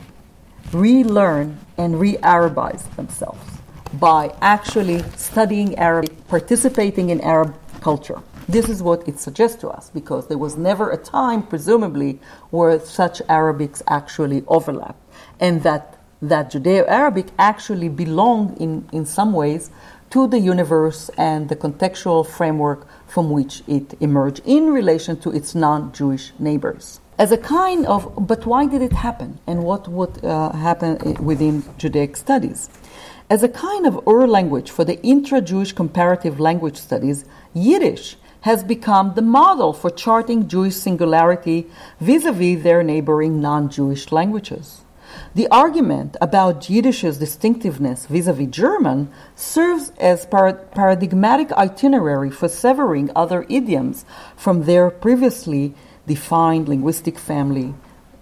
[0.74, 3.55] relearn and re Arabize themselves
[4.00, 8.22] by actually studying Arabic, participating in Arab culture.
[8.48, 12.20] This is what it suggests to us because there was never a time, presumably,
[12.52, 14.96] where such Arabics actually overlap,
[15.40, 19.70] and that that Judeo-Arabic actually belonged in, in some ways
[20.10, 25.54] to the universe and the contextual framework from which it emerged in relation to its
[25.54, 27.00] non-Jewish neighbors.
[27.18, 31.64] As a kind of, but why did it happen, and what would uh, happen within
[31.78, 32.70] Judaic studies?
[33.28, 38.64] As a kind of Ur language for the intra Jewish comparative language studies, Yiddish has
[38.64, 41.66] become the model for charting Jewish singularity
[42.00, 44.82] vis a vis their neighboring non Jewish languages.
[45.34, 52.48] The argument about Yiddish's distinctiveness vis a vis German serves as par- paradigmatic itinerary for
[52.48, 55.74] severing other idioms from their previously
[56.06, 57.74] defined linguistic family,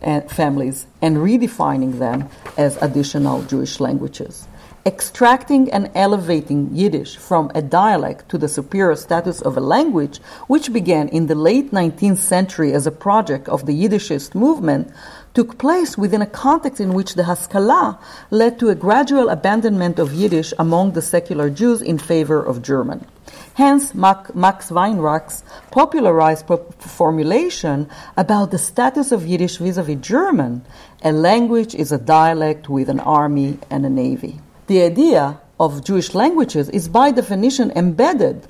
[0.02, 4.48] uh, families and redefining them as additional Jewish languages
[4.86, 10.74] extracting and elevating Yiddish from a dialect to the superior status of a language, which
[10.74, 14.92] began in the late 19th century as a project of the Yiddishist movement,
[15.34, 17.98] took place within a context in which the Haskalah
[18.30, 23.06] led to a gradual abandonment of Yiddish among the secular Jews in favor of German.
[23.54, 26.46] Hence, Max Weinreich's popularized
[26.80, 30.66] formulation about the status of Yiddish vis a vis German
[31.04, 34.40] a language is a dialect with an army and a navy.
[34.68, 38.48] The idea of Jewish languages is by definition embedded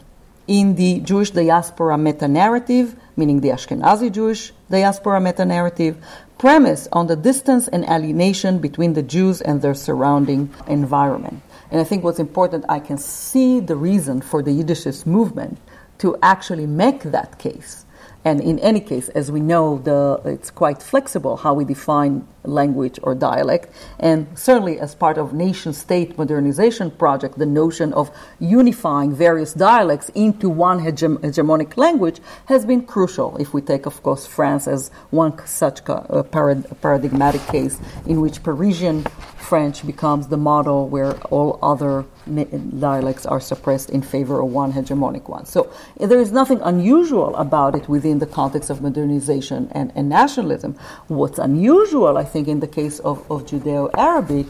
[0.47, 5.97] in the Jewish diaspora meta narrative, meaning the Ashkenazi Jewish diaspora meta narrative,
[6.38, 11.41] premise on the distance and alienation between the Jews and their surrounding environment.
[11.71, 15.58] And I think what's important, I can see the reason for the Yiddishist movement
[15.97, 17.86] to actually make that case
[18.26, 23.00] And in any case, as we know, the, it's quite flexible how we define language
[23.04, 23.69] or dialect.
[24.00, 30.10] And certainly, as part of nation state modernization project, the notion of unifying various dialects
[30.15, 33.36] into one hegem- hegemonic language has been crucial.
[33.38, 38.42] If we take, of course, France as one such uh, parad- paradigmatic case in which
[38.42, 39.04] Parisian
[39.38, 45.28] French becomes the model where all other dialects are suppressed in favor of one hegemonic
[45.28, 45.46] one.
[45.46, 50.76] So there is nothing unusual about it within the context of modernization and, and nationalism.
[51.08, 54.48] What's unusual, I think, in the case of, of Judeo Arabic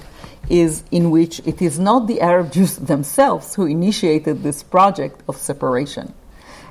[0.50, 5.38] is in which it is not the Arab Jews themselves who initiated this project of
[5.38, 6.14] separation.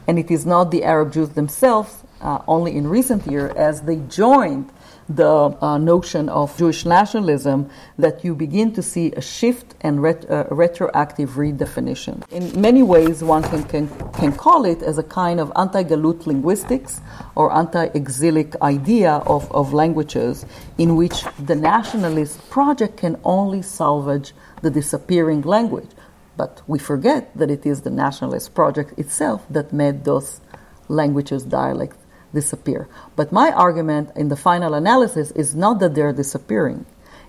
[0.06, 3.96] And it is not the Arab Jews themselves, uh, only in recent years, as they
[3.96, 4.70] joined
[5.16, 10.30] the uh, notion of Jewish nationalism that you begin to see a shift and ret-
[10.30, 12.22] uh, retroactive redefinition.
[12.30, 16.26] In many ways, one can, can, can call it as a kind of anti galut
[16.26, 17.00] linguistics
[17.34, 20.46] or anti exilic idea of, of languages
[20.78, 24.32] in which the nationalist project can only salvage
[24.62, 25.90] the disappearing language.
[26.36, 30.40] But we forget that it is the nationalist project itself that made those
[30.88, 32.01] languages, dialects,
[32.32, 32.88] disappear.
[33.16, 36.86] But my argument in the final analysis is not that they're disappearing.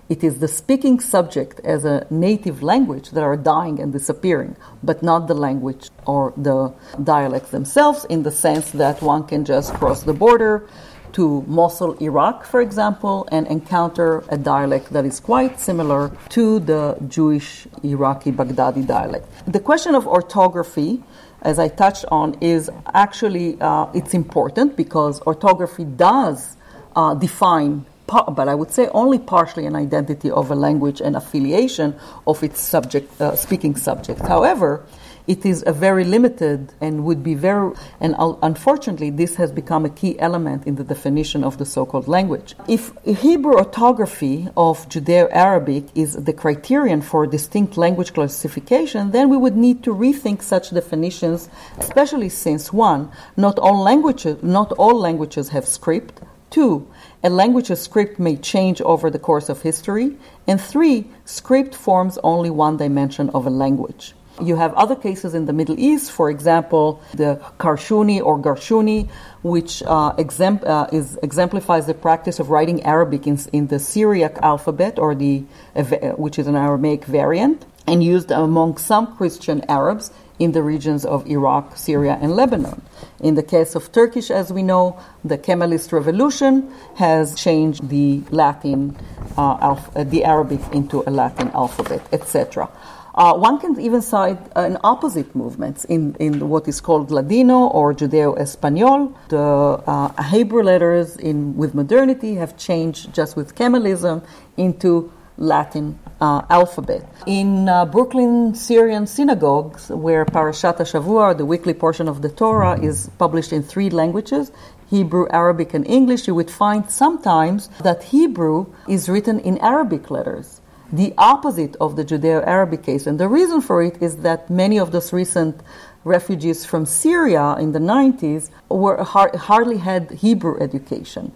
[0.08, 5.02] It is the speaking subject as a native language that are dying and disappearing, but
[5.02, 10.02] not the language or the dialects themselves, in the sense that one can just cross
[10.02, 10.68] the border
[11.14, 16.98] to Mosul, Iraq, for example, and encounter a dialect that is quite similar to the
[17.08, 19.26] Jewish Iraqi Baghdadi dialect.
[19.46, 21.02] The question of orthography
[21.44, 26.56] as I touched on, is actually uh, it's important because orthography does
[26.96, 31.94] uh, define, but I would say only partially an identity of a language and affiliation
[32.26, 34.20] of its subject, uh, speaking subject.
[34.20, 34.84] However,
[35.26, 39.90] it is a very limited and would be very, and unfortunately, this has become a
[39.90, 42.54] key element in the definition of the so called language.
[42.68, 49.36] If Hebrew orthography of Judeo Arabic is the criterion for distinct language classification, then we
[49.36, 51.48] would need to rethink such definitions,
[51.78, 56.20] especially since one, not all languages, not all languages have script.
[56.50, 56.86] Two,
[57.24, 60.16] a language's script may change over the course of history.
[60.46, 64.14] And three, script forms only one dimension of a language.
[64.42, 69.08] You have other cases in the Middle East, for example, the Karshuni or Garshuni,
[69.42, 74.38] which uh, exempl- uh, is, exemplifies the practice of writing Arabic in, in the Syriac
[74.42, 75.44] alphabet, or the
[75.76, 75.84] uh,
[76.16, 81.26] which is an Aramaic variant, and used among some Christian Arabs in the regions of
[81.28, 82.82] Iraq, Syria, and Lebanon.
[83.20, 88.96] In the case of Turkish, as we know, the Kemalist revolution has changed the Latin,
[89.38, 92.68] uh, alph- uh, the Arabic into a Latin alphabet, etc.
[93.14, 97.94] Uh, one can even cite an opposite movements in, in what is called Ladino or
[97.94, 99.16] Judeo Espanol.
[99.28, 106.42] The uh, Hebrew letters in with modernity have changed just with Kemalism into Latin uh,
[106.50, 107.08] alphabet.
[107.26, 113.10] In uh, Brooklyn Syrian synagogues, where Parashat Shavua, the weekly portion of the Torah, is
[113.18, 114.50] published in three languages
[114.90, 120.60] Hebrew, Arabic, and English, you would find sometimes that Hebrew is written in Arabic letters
[120.92, 123.06] the opposite of the Judeo Arabic case.
[123.06, 125.60] And the reason for it is that many of those recent
[126.04, 131.32] refugees from Syria in the 90s were, hardly had Hebrew education.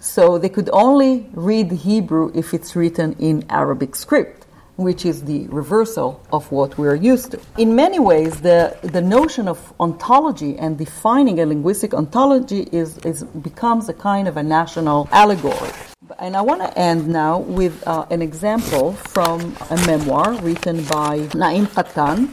[0.00, 4.37] So they could only read Hebrew if it's written in Arabic script,
[4.78, 7.40] which is the reversal of what we're used to.
[7.58, 13.24] In many ways, the, the notion of ontology and defining a linguistic ontology is, is
[13.24, 15.72] becomes a kind of a national allegory.
[16.20, 21.28] And I want to end now with uh, an example from a memoir written by
[21.34, 22.32] Naim Kattan,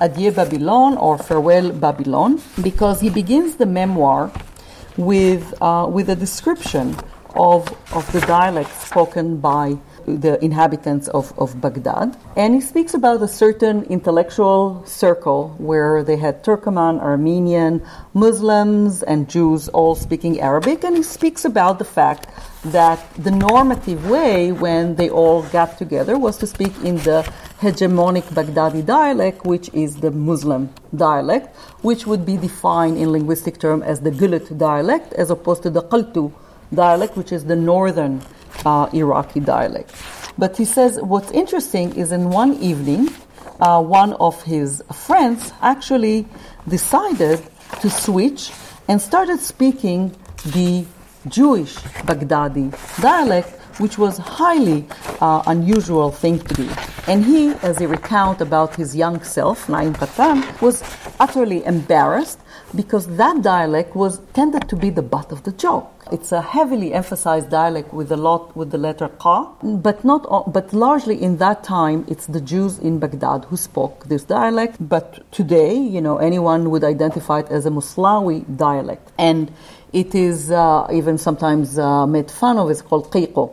[0.00, 4.32] Adieu Babylon or Farewell Babylon, because he begins the memoir
[4.96, 6.96] with, uh, with a description
[7.34, 12.16] of, of the dialect spoken by the inhabitants of, of Baghdad.
[12.36, 17.82] And he speaks about a certain intellectual circle where they had Turkoman, Armenian,
[18.14, 20.84] Muslims, and Jews all speaking Arabic.
[20.84, 22.28] And he speaks about the fact
[22.64, 27.22] that the normative way when they all got together was to speak in the
[27.60, 33.84] hegemonic Baghdadi dialect, which is the Muslim dialect, which would be defined in linguistic terms
[33.84, 36.32] as the Gulut dialect, as opposed to the Qaltu
[36.72, 38.20] dialect, which is the northern
[38.64, 39.92] uh, Iraqi dialect.
[40.38, 43.08] But he says what's interesting is in one evening,
[43.60, 46.26] uh, one of his friends actually
[46.68, 47.42] decided
[47.80, 48.52] to switch
[48.88, 50.84] and started speaking the
[51.28, 51.74] Jewish
[52.06, 53.50] Baghdadi dialect,
[53.80, 54.86] which was highly
[55.20, 56.70] uh, unusual thing to do.
[57.08, 60.82] And he, as he recount about his young self, Naim Kattan, was
[61.18, 62.38] utterly embarrassed
[62.74, 65.95] because that dialect was tended to be the butt of the joke.
[66.12, 70.72] It's a heavily emphasized dialect with a lot with the letter qa, but not but
[70.72, 74.76] largely in that time it's the Jews in Baghdad who spoke this dialect.
[74.80, 79.52] But today, you know, anyone would identify it as a Muslawi dialect, and
[79.92, 82.70] it is uh, even sometimes uh, made fun of.
[82.70, 83.52] It's called qiqo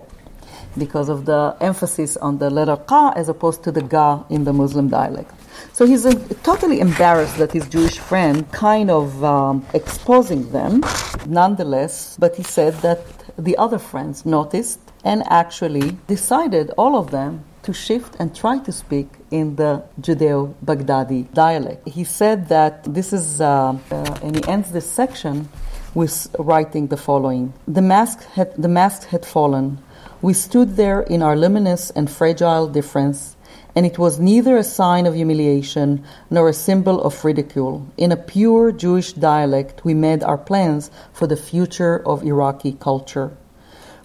[0.78, 4.54] because of the emphasis on the letter qa as opposed to the ga in the
[4.54, 5.32] Muslim dialect.
[5.74, 6.14] So he's uh,
[6.44, 10.84] totally embarrassed that his Jewish friend kind of um, exposing them,
[11.26, 13.02] nonetheless, but he said that
[13.38, 18.72] the other friends noticed and actually decided, all of them, to shift and try to
[18.72, 21.88] speak in the Judeo Baghdadi dialect.
[21.88, 25.50] He said that this is, uh, uh, and he ends this section
[25.94, 29.80] with writing the following The mask had, the mask had fallen.
[30.24, 33.36] We stood there in our luminous and fragile difference
[33.76, 37.86] and it was neither a sign of humiliation nor a symbol of ridicule.
[37.98, 43.36] In a pure Jewish dialect, we made our plans for the future of Iraqi culture.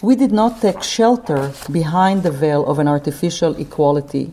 [0.03, 4.33] We did not take shelter behind the veil of an artificial equality.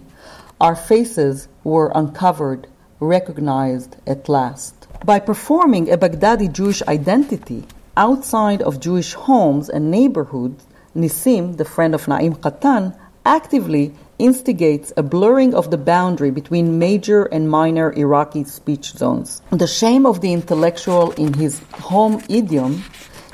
[0.60, 2.66] Our faces were uncovered,
[3.00, 4.88] recognized at last.
[5.06, 10.66] By performing a Baghdadi Jewish identity outside of Jewish homes and neighborhoods,
[10.96, 17.26] Nisim, the friend of Naim Kattan, actively instigates a blurring of the boundary between major
[17.26, 19.42] and minor Iraqi speech zones.
[19.50, 22.84] The shame of the intellectual in his home idiom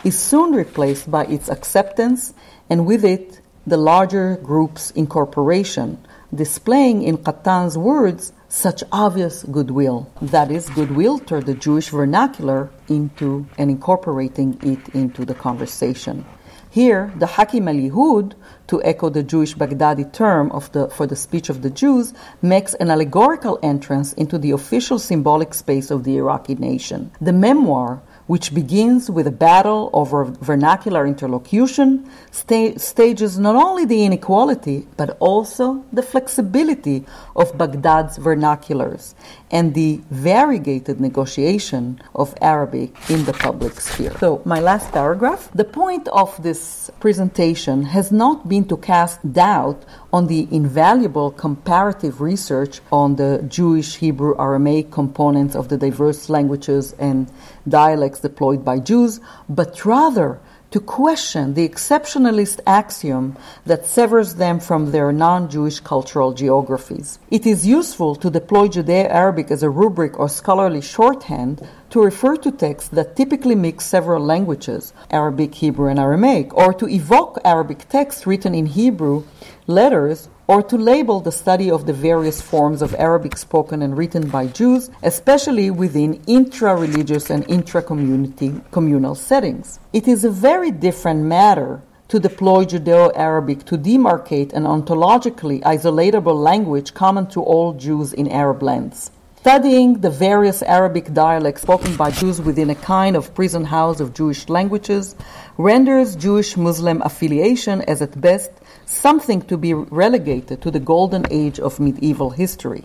[0.03, 2.33] is soon replaced by its acceptance
[2.69, 5.99] and with it the larger group's incorporation,
[6.33, 10.11] displaying in Kattan's words such obvious goodwill.
[10.21, 16.25] That is, goodwill toward the Jewish vernacular into and incorporating it into the conversation.
[16.71, 18.31] Here, the Hakim al Yehud,
[18.67, 22.89] to echo the Jewish Baghdadi term the, for the speech of the Jews, makes an
[22.89, 27.11] allegorical entrance into the official symbolic space of the Iraqi nation.
[27.19, 28.01] The memoir
[28.31, 35.09] which begins with a battle over vernacular interlocution, sta- stages not only the inequality, but
[35.19, 37.03] also the flexibility
[37.35, 39.15] of Baghdad's vernaculars
[39.57, 44.15] and the variegated negotiation of Arabic in the public sphere.
[44.19, 49.83] So, my last paragraph the point of this presentation has not been to cast doubt
[50.13, 56.93] on the invaluable comparative research on the Jewish, Hebrew, Aramaic components of the diverse languages
[56.99, 57.31] and
[57.67, 60.39] dialects deployed by Jews, but rather
[60.71, 67.19] to question the exceptionalist axiom that severs them from their non Jewish cultural geographies.
[67.29, 72.37] It is useful to deploy Judeo Arabic as a rubric or scholarly shorthand to refer
[72.37, 77.89] to texts that typically mix several languages, Arabic, Hebrew, and Aramaic, or to evoke Arabic
[77.89, 79.25] texts written in Hebrew
[79.67, 84.29] letters or to label the study of the various forms of Arabic spoken and written
[84.29, 89.79] by Jews, especially within intra religious and intra community communal settings.
[89.93, 96.35] It is a very different matter to deploy Judeo Arabic to demarcate an ontologically isolatable
[96.35, 99.11] language common to all Jews in Arab lands.
[99.37, 104.13] Studying the various Arabic dialects spoken by Jews within a kind of prison house of
[104.13, 105.15] Jewish languages
[105.57, 108.51] renders Jewish Muslim affiliation as at best
[108.91, 112.83] something to be relegated to the golden age of medieval history.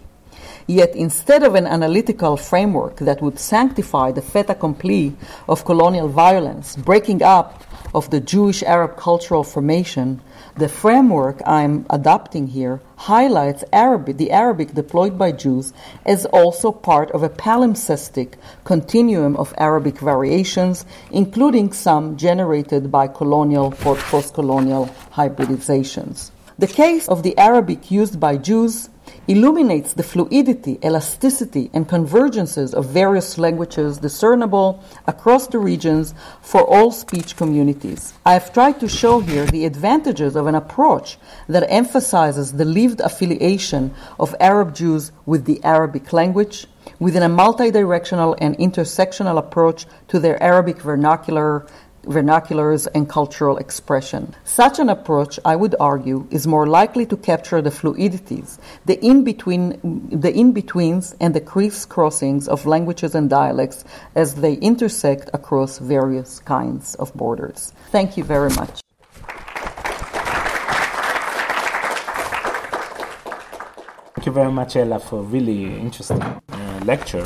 [0.66, 5.14] Yet instead of an analytical framework that would sanctify the fait accompli
[5.48, 7.62] of colonial violence, breaking up
[7.94, 10.20] of the Jewish Arab cultural formation,
[10.57, 15.74] the framework I'm adopting here highlights Arabic, the Arabic deployed by Jews
[16.07, 18.34] as also part of a palimpsestic
[18.64, 26.30] continuum of Arabic variations, including some generated by colonial or post-colonial hybridizations.
[26.59, 28.88] The case of the Arabic used by Jews
[29.28, 36.90] illuminates the fluidity, elasticity, and convergences of various languages discernible across the regions for all
[36.90, 38.14] speech communities.
[38.24, 43.00] I have tried to show here the advantages of an approach that emphasizes the lived
[43.00, 46.66] affiliation of Arab Jews with the Arabic language,
[47.00, 51.66] within a multi-directional and intersectional approach to their Arabic vernacular
[52.07, 54.34] vernaculars, and cultural expression.
[54.44, 59.24] Such an approach, I would argue, is more likely to capture the fluidities, the in
[59.24, 59.78] between,
[60.11, 63.84] the in betweens, and the crisscrossings of languages and dialects
[64.14, 67.72] as they intersect across various kinds of borders.
[67.90, 68.80] Thank you very much.
[74.14, 77.24] Thank you very much, Ella, for a really interesting uh, lecture.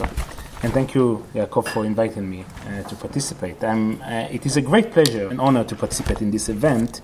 [0.62, 3.64] And thank you, Yaakov, for inviting me uh, to participate.
[3.64, 7.00] Uh, it is a great pleasure and honor to participate in this event.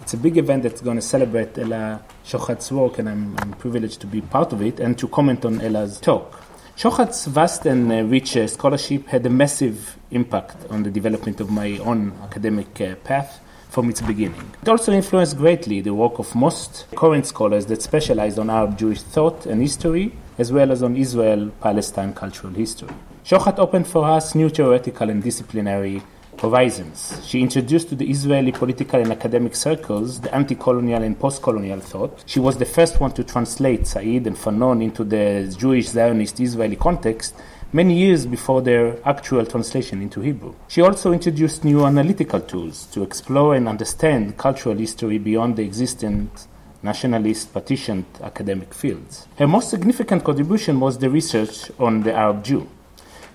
[0.00, 3.52] It's It's a big event that's going to celebrate Ella Shohat's work, and I'm, I'm
[3.52, 6.40] privileged to be part of it and to comment on Ella's talk.
[6.76, 11.50] Shohat's vast and uh, rich uh, scholarship had a massive impact on the development of
[11.50, 13.40] my own academic uh, path
[13.70, 14.52] from its beginning.
[14.62, 19.00] It also influenced greatly the work of most current scholars that specialized on Arab Jewish
[19.00, 22.94] thought and history, as well as on Israel Palestine cultural history.
[23.24, 26.02] Shohat opened for us new theoretical and disciplinary
[26.40, 27.20] horizons.
[27.26, 31.80] She introduced to the Israeli political and academic circles the anti colonial and post colonial
[31.80, 32.22] thought.
[32.26, 36.76] She was the first one to translate Said and Fanon into the Jewish Zionist Israeli
[36.76, 37.34] context
[37.72, 40.54] many years before their actual translation into Hebrew.
[40.68, 46.46] She also introduced new analytical tools to explore and understand cultural history beyond the existent
[46.82, 49.28] nationalist partitioned academic fields.
[49.38, 52.68] Her most significant contribution was the research on the Arab Jew.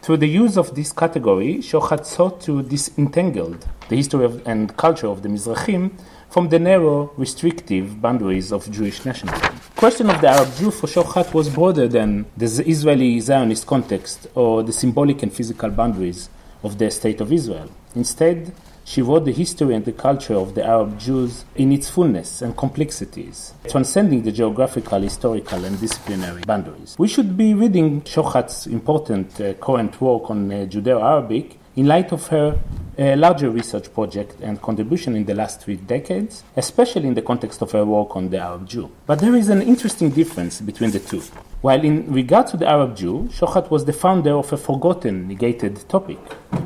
[0.02, 3.56] Through the use of this category, Shohat sought to disentangle
[3.90, 5.92] the history of, and culture of the Mizrahim
[6.36, 9.56] from the narrow, restrictive boundaries of Jewish nationalism.
[9.76, 14.28] The question of the Arab Jew for Shohat was broader than the Israeli Zionist context
[14.36, 16.30] or the symbolic and physical boundaries
[16.62, 17.70] of the State of Israel.
[17.96, 18.52] Instead,
[18.84, 22.58] she wrote the history and the culture of the Arab Jews in its fullness and
[22.58, 26.98] complexities, transcending the geographical, historical, and disciplinary boundaries.
[27.00, 32.12] We should be reading Shohat's important uh, current work on uh, Judeo Arabic in light
[32.12, 32.58] of her
[32.98, 37.62] uh, larger research project and contribution in the last three decades, especially in the context
[37.62, 38.90] of her work on the Arab Jew.
[39.06, 41.22] But there is an interesting difference between the two.
[41.62, 45.88] While in regard to the Arab Jew, Shohat was the founder of a forgotten, negated
[45.90, 46.20] topic.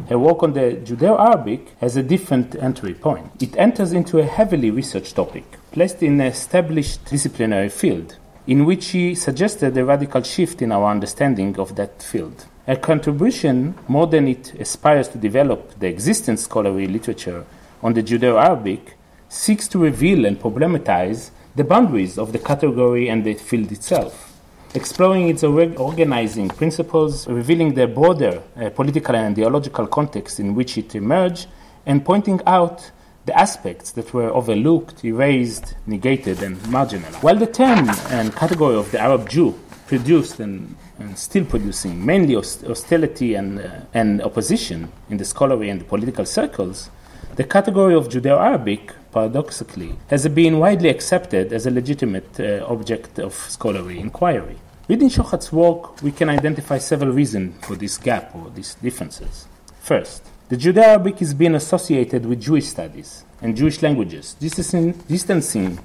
[0.10, 3.32] Her work on the Judeo Arabic has a different entry point.
[3.42, 8.84] It enters into a heavily researched topic, placed in an established disciplinary field, in which
[8.84, 12.46] she suggested a radical shift in our understanding of that field.
[12.70, 17.44] Her contribution, more than it aspires to develop the existing scholarly literature
[17.82, 18.96] on the Judeo Arabic,
[19.28, 24.40] seeks to reveal and problematize the boundaries of the category and the field itself
[24.76, 30.94] exploring its organizing principles, revealing the broader uh, political and ideological context in which it
[30.94, 31.48] emerged,
[31.88, 32.92] and pointing out
[33.26, 37.24] the aspects that were overlooked, erased, negated, and marginalized.
[37.24, 42.36] While the term and category of the Arab Jew produced and, and still producing mainly
[42.36, 46.90] hostility and, uh, and opposition in the scholarly and political circles,
[47.36, 53.18] the category of Judeo Arabic paradoxically, has been widely accepted as a legitimate uh, object
[53.20, 54.58] of scholarly inquiry.
[54.88, 59.48] Reading Shohat's work, we can identify several reasons for this gap or these differences.
[59.80, 64.96] First, the Judeo Arabic is being associated with Jewish studies and Jewish languages, This is
[65.08, 65.80] distancing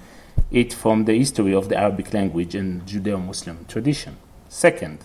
[0.50, 4.16] it from the history of the Arabic language and Judeo Muslim tradition.
[4.54, 5.04] Second,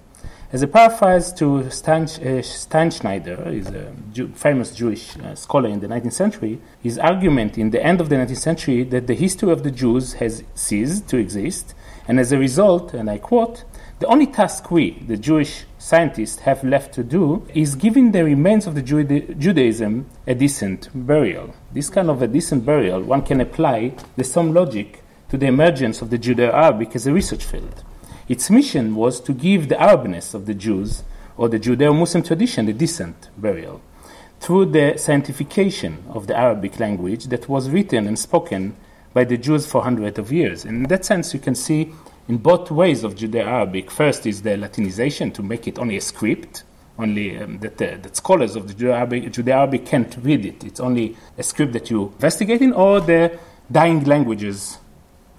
[0.53, 5.79] as a paraphrase to Stein, uh, Steinschneider, is a Jew, famous Jewish uh, scholar in
[5.79, 9.51] the 19th century, his argument in the end of the 19th century that the history
[9.51, 11.73] of the Jews has ceased to exist,
[12.07, 13.63] and as a result, and I quote,
[13.97, 18.67] the only task we, the Jewish scientists, have left to do is giving the remains
[18.67, 21.55] of the Judaism a decent burial.
[21.73, 26.03] This kind of a decent burial, one can apply the same logic to the emergence
[26.03, 27.83] of the Judeo Arabic as a research field.
[28.29, 31.03] Its mission was to give the Arabness of the Jews
[31.35, 33.81] or the Judeo Muslim tradition a decent burial
[34.39, 38.75] through the scientification of the Arabic language that was written and spoken
[39.13, 40.63] by the Jews for hundreds of years.
[40.63, 41.91] And in that sense, you can see
[42.27, 43.89] in both ways of Judeo Arabic.
[43.89, 46.63] First is the Latinization to make it only a script,
[46.99, 50.63] only um, that, uh, that scholars of the Judeo Arabic, Judeo Arabic can't read it.
[50.63, 53.39] It's only a script that you investigate in, or the
[53.71, 54.77] dying languages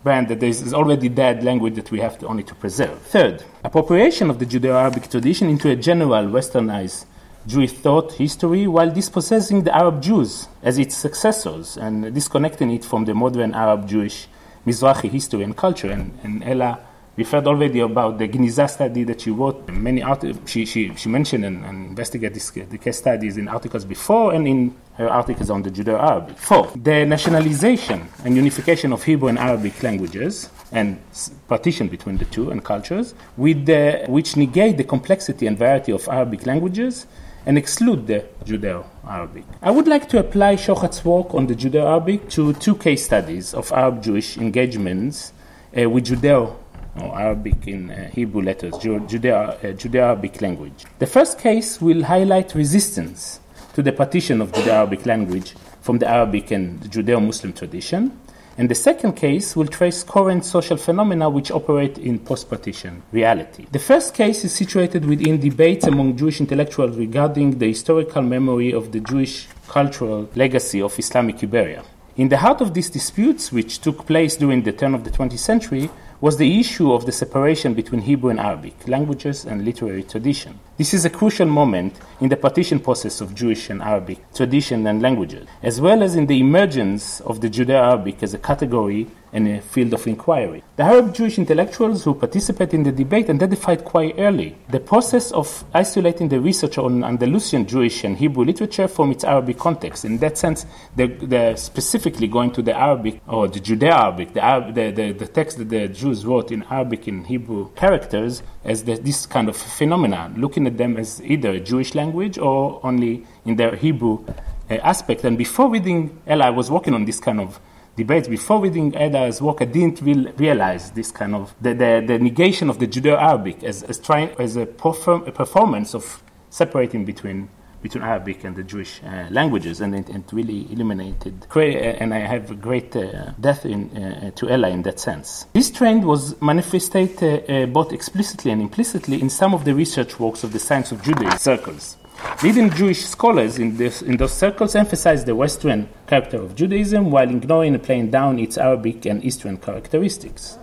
[0.02, 3.00] brand that is already dead language that we have to only to preserve.
[3.02, 7.04] Third, appropriation of the Judeo-Arabic tradition into a general westernized
[7.46, 13.04] Jewish thought history while dispossessing the Arab Jews as its successors and disconnecting it from
[13.04, 14.28] the modern Arab Jewish
[14.66, 15.90] Mizrahi history and culture.
[15.90, 16.78] And, and Ella
[17.16, 19.68] referred already about the Gniza study that she wrote.
[19.68, 23.84] Many art- she, she, she mentioned and, and investigated this, the case studies in articles
[23.84, 24.74] before and in
[25.08, 26.36] articles on the Judeo-Arabic.
[26.36, 31.00] Four, the nationalization and unification of Hebrew and Arabic languages and
[31.48, 36.06] partition between the two and cultures, with the, which negate the complexity and variety of
[36.08, 37.06] Arabic languages
[37.46, 39.44] and exclude the Judeo Arabic.
[39.62, 43.54] I would like to apply Shohat's work on the Judeo Arabic to two case studies
[43.54, 45.32] of Arab Jewish engagements
[45.76, 46.56] uh, with Judeo
[47.00, 50.84] or Arabic in uh, Hebrew letters, Judeo, uh, Judeo Arabic language.
[50.98, 53.40] The first case will highlight resistance
[53.80, 58.12] to the partition of Judeo Arabic language from the Arabic and Judeo Muslim tradition.
[58.58, 63.64] And the second case will trace current social phenomena which operate in post partition reality.
[63.72, 68.92] The first case is situated within debates among Jewish intellectuals regarding the historical memory of
[68.92, 71.82] the Jewish cultural legacy of Islamic Iberia.
[72.18, 75.38] In the heart of these disputes, which took place during the turn of the 20th
[75.38, 75.88] century,
[76.20, 80.60] was the issue of the separation between Hebrew and Arabic languages and literary tradition.
[80.80, 85.02] This is a crucial moment in the partition process of Jewish and Arabic tradition and
[85.02, 89.46] languages, as well as in the emergence of the Judeo Arabic as a category and
[89.46, 90.62] a field of inquiry.
[90.76, 95.64] The Arab Jewish intellectuals who participated in the debate identified quite early the process of
[95.74, 100.04] isolating the research on Andalusian Jewish and Hebrew literature from its Arabic context.
[100.04, 100.66] In that sense,
[100.96, 105.12] they're, they're specifically going to the Arabic or the Judeo Arabic, the, Arab, the, the,
[105.12, 109.48] the, text that the Jews wrote in Arabic and Hebrew characters as the, this kind
[109.48, 114.24] of phenomenon, looking at them as either a Jewish language or only in their Hebrew
[114.70, 115.24] uh, aspect.
[115.24, 117.60] And before reading Ella, I was working on this kind of
[117.96, 122.18] debates before reading Ella's work, I didn't re- realize this kind of the, the, the
[122.18, 127.48] negation of the Judeo-Arabic as, as trying as a, perform, a performance of separating between
[127.82, 131.46] between Arabic and the Jewish uh, languages, and it, it, really illuminated.
[131.54, 135.46] And I have a great uh, depth in, uh, to Ella in that sense.
[135.52, 140.20] This trend was manifested uh, uh, both explicitly and implicitly in some of the research
[140.20, 141.96] works of the science of Judaism circles.
[142.42, 147.28] Leading Jewish scholars in, this, in those circles emphasize the Western character of Judaism while
[147.30, 150.58] ignoring and playing down its Arabic and Eastern characteristics.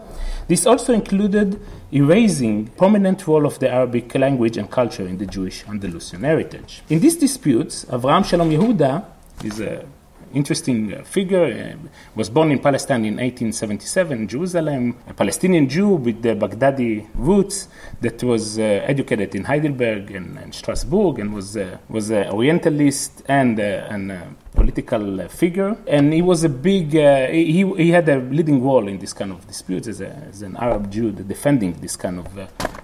[0.47, 1.59] This also included
[1.91, 6.83] erasing prominent role of the Arabic language and culture in the Jewish Andalusian heritage.
[6.89, 9.05] In these disputes, Avraham Shalom Yehuda
[9.43, 9.85] is a
[10.33, 11.45] interesting uh, figure.
[11.45, 17.67] Uh, was born in Palestine in 1877 Jerusalem, a Palestinian Jew with the Baghdadi roots
[18.01, 23.23] that was uh, educated in Heidelberg and, and, Strasbourg and was uh, was an Orientalist
[23.27, 24.21] and uh, and uh,
[24.61, 25.03] political
[25.41, 25.71] figure.
[25.87, 29.39] And he was a big he he had a leading role in this kind of
[29.53, 32.27] disputes as, a, as an Arab Jew defending this kind of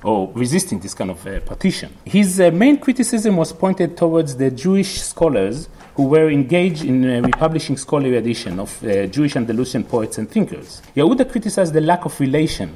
[0.04, 1.90] or resisting this kind of partition.
[2.06, 2.30] His
[2.64, 8.18] main criticism was pointed towards the Jewish scholars who were engaged in uh, republishing scholarly
[8.18, 10.82] edition of uh, Jewish Andalusian poets and thinkers.
[10.96, 12.76] Yehuda criticized the lack of relation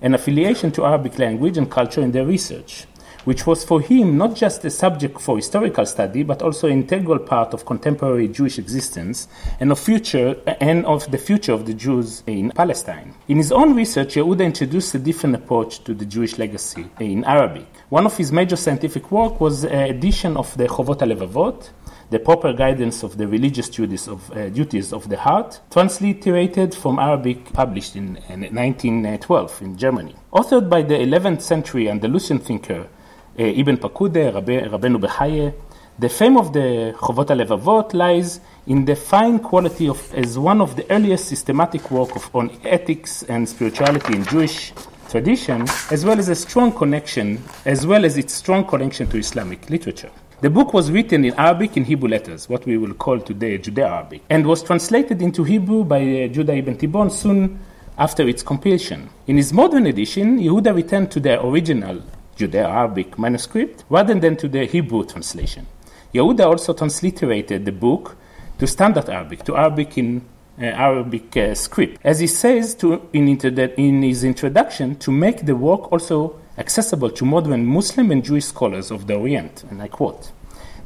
[0.00, 2.86] and affiliation to Arabic language and culture in their research,
[3.24, 7.18] which was for him not just a subject for historical study, but also an integral
[7.18, 9.28] part of contemporary Jewish existence
[9.60, 13.14] and of future and of the future of the Jews in Palestine.
[13.28, 17.66] In his own research, Yehuda introduced a different approach to the Jewish legacy in Arabic.
[17.88, 21.70] One of his major scientific work was an edition of the Chovot HaLevavot,
[22.10, 26.98] the proper guidance of the religious duties of, uh, duties of the heart, transliterated from
[26.98, 30.14] Arabic, published in, in 1912 in Germany.
[30.32, 33.01] Authored by the 11th century Andalusian thinker uh,
[33.36, 35.54] Ibn Paquda, Rabbeinu Bechaye,
[35.98, 40.76] the fame of the Chovot HaLevavot lies in the fine quality of as one of
[40.76, 44.72] the earliest systematic work of, on ethics and spirituality in Jewish
[45.08, 49.70] tradition, as well as a strong connection, as well as its strong connection to Islamic
[49.70, 50.10] literature.
[50.40, 54.24] The book was written in Arabic in Hebrew letters, what we will call today Judeo-Arabic,
[54.28, 57.60] and was translated into Hebrew by uh, Judah ibn Tibbon soon
[57.96, 59.08] after its completion.
[59.26, 62.02] In his modern edition, Yehuda returned to the original
[62.36, 65.66] Judeo-Arabic manuscript rather than to the Hebrew translation.
[66.14, 68.16] Yehuda also transliterated the book
[68.58, 70.22] to Standard Arabic, to Arabic in
[70.60, 75.56] uh, Arabic uh, script, as he says to, in, in his introduction, to make the
[75.56, 79.64] work also accessible to modern Muslim and Jewish scholars of the Orient.
[79.70, 80.30] And I quote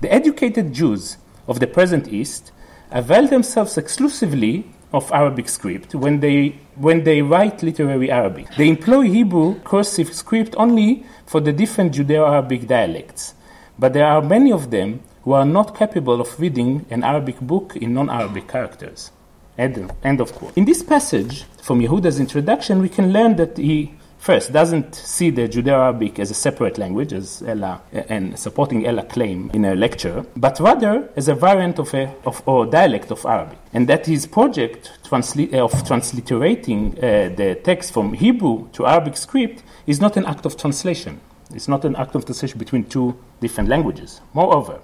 [0.00, 1.16] The educated Jews
[1.48, 2.52] of the present East
[2.90, 8.46] avail themselves exclusively of Arabic script when they, when they write literary Arabic.
[8.56, 13.34] They employ Hebrew cursive script only for the different Judeo Arabic dialects,
[13.78, 17.76] but there are many of them who are not capable of reading an Arabic book
[17.76, 19.10] in non Arabic characters.
[19.58, 20.56] End, end of quote.
[20.56, 23.94] In this passage from Yehuda's introduction, we can learn that he
[24.26, 29.52] first doesn't see the Judeo-Arabic as a separate language, as Ella and supporting Ella claim
[29.54, 33.58] in her lecture, but rather as a variant of a of, or dialect of Arabic,
[33.72, 39.62] and that his project transli- of transliterating uh, the text from Hebrew to Arabic script
[39.86, 41.20] is not an act of translation.
[41.54, 44.20] It's not an act of translation between two different languages.
[44.34, 44.80] Moreover,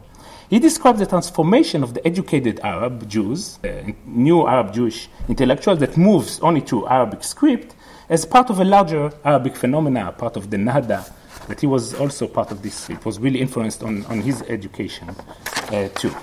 [0.50, 5.96] he describes the transformation of the educated Arab Jews, uh, new Arab Jewish intellectuals that
[5.96, 7.74] moves only to Arabic script,
[8.12, 11.10] as part of a larger Arabic phenomena, part of the Nahda,
[11.48, 12.90] that he was also part of this.
[12.90, 16.14] It was really influenced on, on his education uh, too.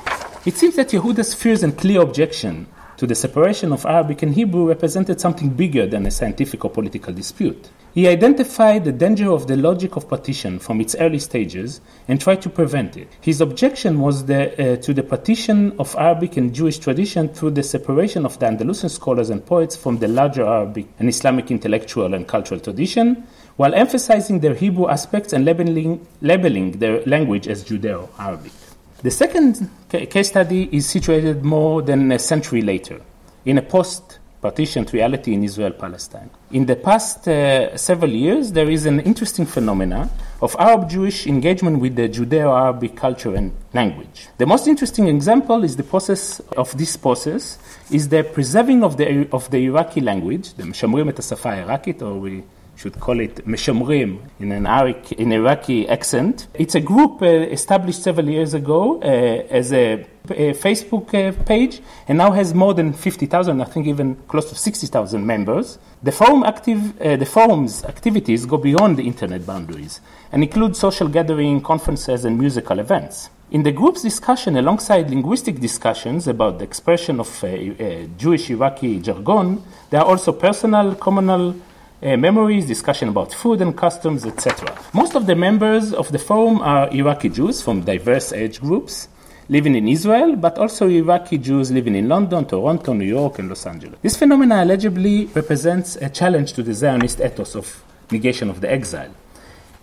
[0.46, 2.68] It seems that Yehuda's fears and clear objection
[2.98, 7.12] to the separation of Arabic and Hebrew represented something bigger than a scientific or political
[7.12, 7.70] dispute.
[8.00, 12.41] He identified the danger of the logic of partition from its early stages and tried
[12.43, 13.10] to prevent it.
[13.20, 17.62] His objection was the, uh, to the partition of Arabic and Jewish tradition through the
[17.62, 22.26] separation of the Andalusian scholars and poets from the larger Arabic and Islamic intellectual and
[22.26, 23.28] cultural tradition,
[23.58, 28.54] while emphasizing their Hebrew aspects and labeling, labeling their language as Judeo Arabic.
[29.04, 33.02] The second case study is situated more than a century later.
[33.45, 34.09] in a post
[34.42, 36.30] partitioned reality in Israel Palestine.
[36.52, 40.10] In the past uh, several years, there is an interesting phenomenon
[40.42, 44.28] of Arab Jewish engagement with the Judeo Arabic culture and language.
[44.38, 47.58] The most interesting example is the process of this process
[47.92, 52.44] is the preserving of the, of the Iraqi language, the Shamrim et Iraqit, or we
[52.80, 56.47] should call it Meshamrim in an Iraqi, in Iraqi accent.
[56.53, 59.05] It's a group uh, established several years ago uh,
[59.59, 64.15] as a, a Facebook uh, page and now has more than 50,000, I think even
[64.30, 65.77] close to 60,000 members.
[66.03, 69.99] The, forum active, uh, the forum's activities go beyond the internet boundaries
[70.32, 73.30] and include social gathering, conferences, and musical events.
[73.51, 78.99] In the group's discussion, alongside linguistic discussions about the expression of uh, uh, Jewish Iraqi
[78.99, 81.55] jargon, there are also personal, communal,
[82.02, 84.78] uh, memories, discussion about food and customs, etc.
[84.93, 89.08] Most of the members of the forum are Iraqi Jews from diverse age groups
[89.50, 93.66] living in Israel, but also Iraqi Jews living in London, Toronto, New York, and Los
[93.66, 93.97] Angeles.
[94.02, 99.14] This phenomenon allegedly represents a challenge to the Zionist ethos of negation of the exile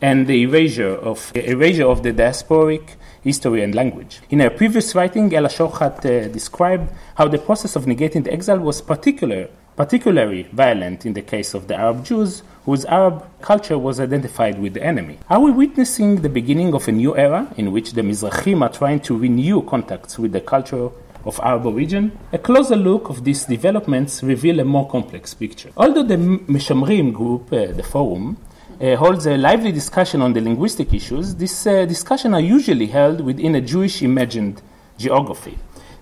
[0.01, 4.21] and the erasure of, erasure of the diasporic history and language.
[4.31, 8.61] In a previous writing, Ella Shohat uh, described how the process of negating the exile
[8.61, 14.01] was particular particularly violent in the case of the Arab Jews, whose Arab culture was
[14.01, 15.19] identified with the enemy.
[15.29, 19.01] Are we witnessing the beginning of a new era in which the Mizrahim are trying
[19.01, 20.89] to renew contacts with the culture
[21.25, 22.19] of Arab origin?
[22.33, 25.71] A closer look of these developments reveal a more complex picture.
[25.77, 28.39] Although the Meshamrim group, uh, the forum,
[28.81, 33.21] uh, holds a lively discussion on the linguistic issues, these uh, discussions are usually held
[33.21, 34.61] within a Jewish imagined
[34.99, 35.59] geography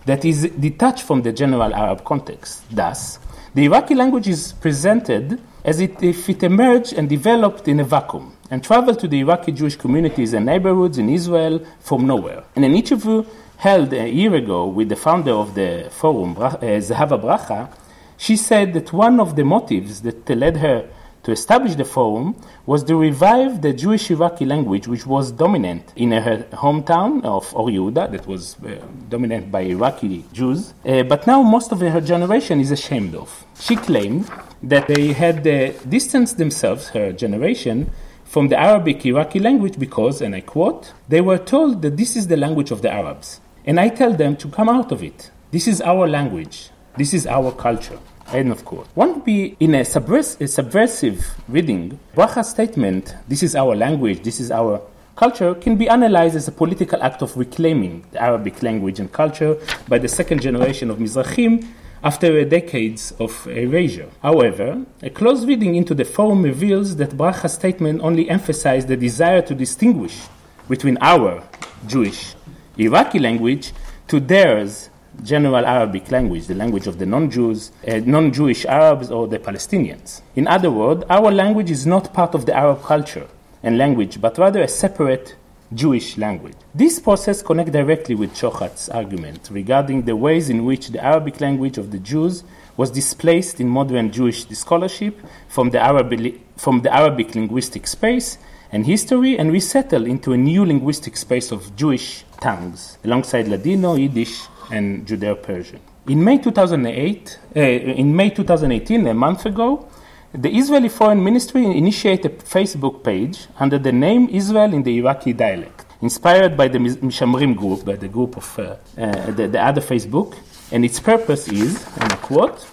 [0.07, 2.63] that is detached from the general Arab context.
[2.71, 3.19] Thus,
[3.55, 8.37] the Iraqi language is presented as it, if it emerged and developed in a vacuum
[8.51, 12.45] and traveled to the Iraqi Jewish communities and neighborhoods in Israel from nowhere.
[12.57, 13.25] In an interview
[13.57, 17.73] held a year ago with the founder of the forum, uh, Zahava Bracha,
[18.17, 20.89] she said that one of the motives that led her
[21.25, 26.13] to establish the forum was to revive the Jewish Iraqi language, which was dominant in
[26.13, 28.77] her hometown of Or Yehuda, that was uh,
[29.09, 33.45] dominant by Iraqi Jews, uh, but now most of her generation is ashamed of.
[33.59, 34.31] She claimed
[34.63, 37.91] that they had uh, distanced themselves, her generation,
[38.25, 42.27] from the Arabic Iraqi language because, and I quote, they were told that this is
[42.27, 43.41] the language of the Arabs.
[43.65, 45.31] And I tell them to come out of it.
[45.53, 46.71] This is our language.
[46.97, 47.99] This is our culture.
[48.33, 48.87] End of quote.
[48.95, 54.23] One would be in a, subvers- a subversive reading, Bracha's statement, this is our language,
[54.23, 54.81] this is our
[55.15, 59.57] culture, can be analyzed as a political act of reclaiming the Arabic language and culture
[59.89, 61.67] by the second generation of Mizrahim
[62.03, 64.11] after decades of erasure.
[64.21, 69.43] However, a close reading into the forum reveals that Bracha's statement only emphasized the desire
[69.43, 70.21] to distinguish
[70.69, 71.43] between our
[71.87, 72.35] Jewish
[72.77, 73.73] Iraqi language
[74.09, 74.91] to theirs
[75.23, 79.39] general Arabic language, the language of the non Jews, uh, non Jewish Arabs, or the
[79.39, 80.23] Palestinians.
[80.35, 83.27] In other words, our language is not part of the Arab culture
[83.63, 85.37] and language, but rather a separate
[85.75, 86.55] Jewish language.
[86.75, 91.79] This process connects directly with Shohat's argument regarding the ways in which the Arabic language
[91.79, 92.45] of the Jews
[92.77, 98.39] was displaced in modern Jewish scholarship from the, Arabic, from the Arabic linguistic space
[98.73, 104.43] and history and resettled into a new linguistic space of Jewish tongues alongside Ladino, Yiddish,
[104.71, 105.81] and Judeo-Persian.
[106.07, 109.89] In May 2008, uh, in May 2018, a month ago,
[110.33, 115.33] the Israeli Foreign Ministry initiated a Facebook page under the name Israel in the Iraqi
[115.33, 119.81] dialect, inspired by the Mishamrim group, by the group of uh, uh, the, the, other
[119.81, 120.37] Facebook,
[120.73, 122.67] and its purpose is, and I quote,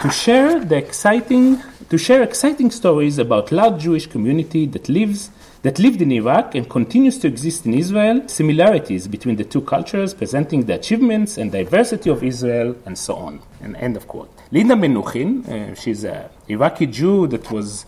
[0.00, 5.30] to share the exciting, to share exciting stories about large Jewish community that lives
[5.66, 10.14] that lived in Iraq and continues to exist in Israel, similarities between the two cultures,
[10.14, 13.40] presenting the achievements and diversity of Israel, and so on.
[13.60, 14.32] And end of quote.
[14.52, 17.84] Linda Menuhin, uh, she's an Iraqi Jew that was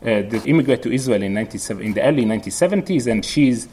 [0.00, 3.68] uh, that immigrated to Israel in, in the early 1970s, and she's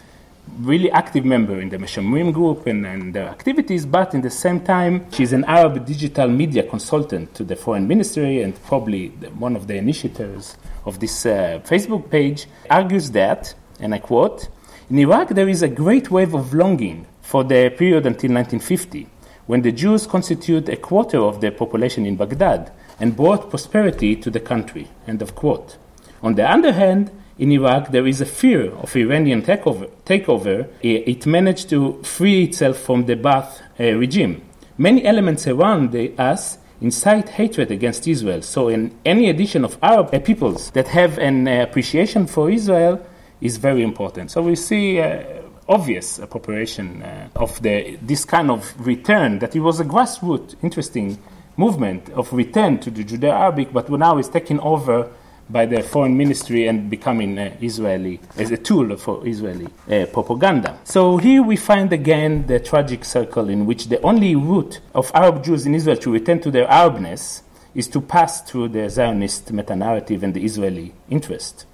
[0.60, 4.60] really active member in the Meshamrim group and, and, their activities, but in the same
[4.60, 9.56] time, she's an Arab digital media consultant to the foreign ministry and probably the, one
[9.56, 14.48] of the initiators of this uh, Facebook page, argues that, and I quote,
[14.90, 19.08] in Iraq there is a great wave of longing for the period until 1950,
[19.48, 24.30] when the Jews constitute a quarter of the population in Baghdad and brought prosperity to
[24.30, 24.88] the country.
[25.08, 25.78] End of quote.
[26.22, 29.90] On the other hand, in Iraq, there is a fear of Iranian takeover.
[30.06, 30.70] takeover.
[30.82, 34.42] It managed to free itself from the Ba'ath uh, regime.
[34.78, 38.42] Many elements around the, us incite hatred against Israel.
[38.44, 42.96] So, in any addition of Arab uh, peoples that have an uh, appreciation for Israel
[43.42, 44.30] is very important.
[44.30, 45.24] So, we see uh,
[45.68, 51.18] obvious appropriation uh, of the, this kind of return, that it was a grassroots, interesting
[51.58, 55.10] movement of return to the Judeo Arabic, but now is taking over
[55.50, 60.80] by the foreign ministry and becoming uh, Israeli as a tool for Israeli uh, propaganda.
[60.84, 65.44] So here we find again the tragic circle in which the only route of Arab
[65.44, 67.42] Jews in Israel to return to their Arabness
[67.76, 71.66] is to pass through the Zionist meta narrative and the Israeli interest.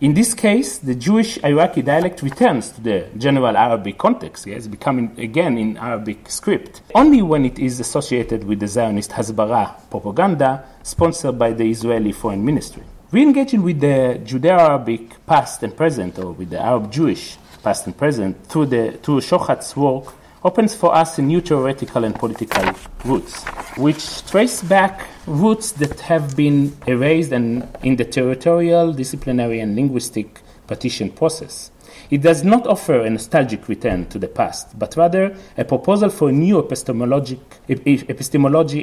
[0.00, 5.14] In this case, the Jewish Iraqi dialect returns to the general Arabic context, yes, becoming
[5.16, 11.38] again in Arabic script, only when it is associated with the Zionist Hasbara propaganda sponsored
[11.38, 12.82] by the Israeli Foreign Ministry.
[13.12, 18.64] Re-engaging with the Judeo-Arabic past and present, or with the Arab-Jewish past and present, through,
[18.64, 22.72] the, through Shohat's work, opens for us new theoretical and political
[23.04, 23.44] roots,
[23.76, 30.40] which trace back roots that have been erased and in the territorial, disciplinary, and linguistic
[30.66, 31.70] partition process.
[32.12, 36.28] It does not offer a nostalgic return to the past, but rather a proposal for
[36.28, 37.38] a new epistemology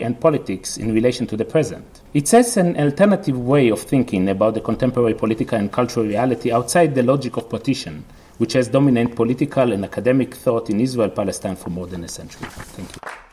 [0.02, 2.02] and politics in relation to the present.
[2.16, 6.96] It sets an alternative way of thinking about the contemporary political and cultural reality outside
[6.96, 8.04] the logic of partition,
[8.40, 12.48] which has dominated political and academic thought in Israel Palestine for more than a century.
[12.50, 13.29] Thank you.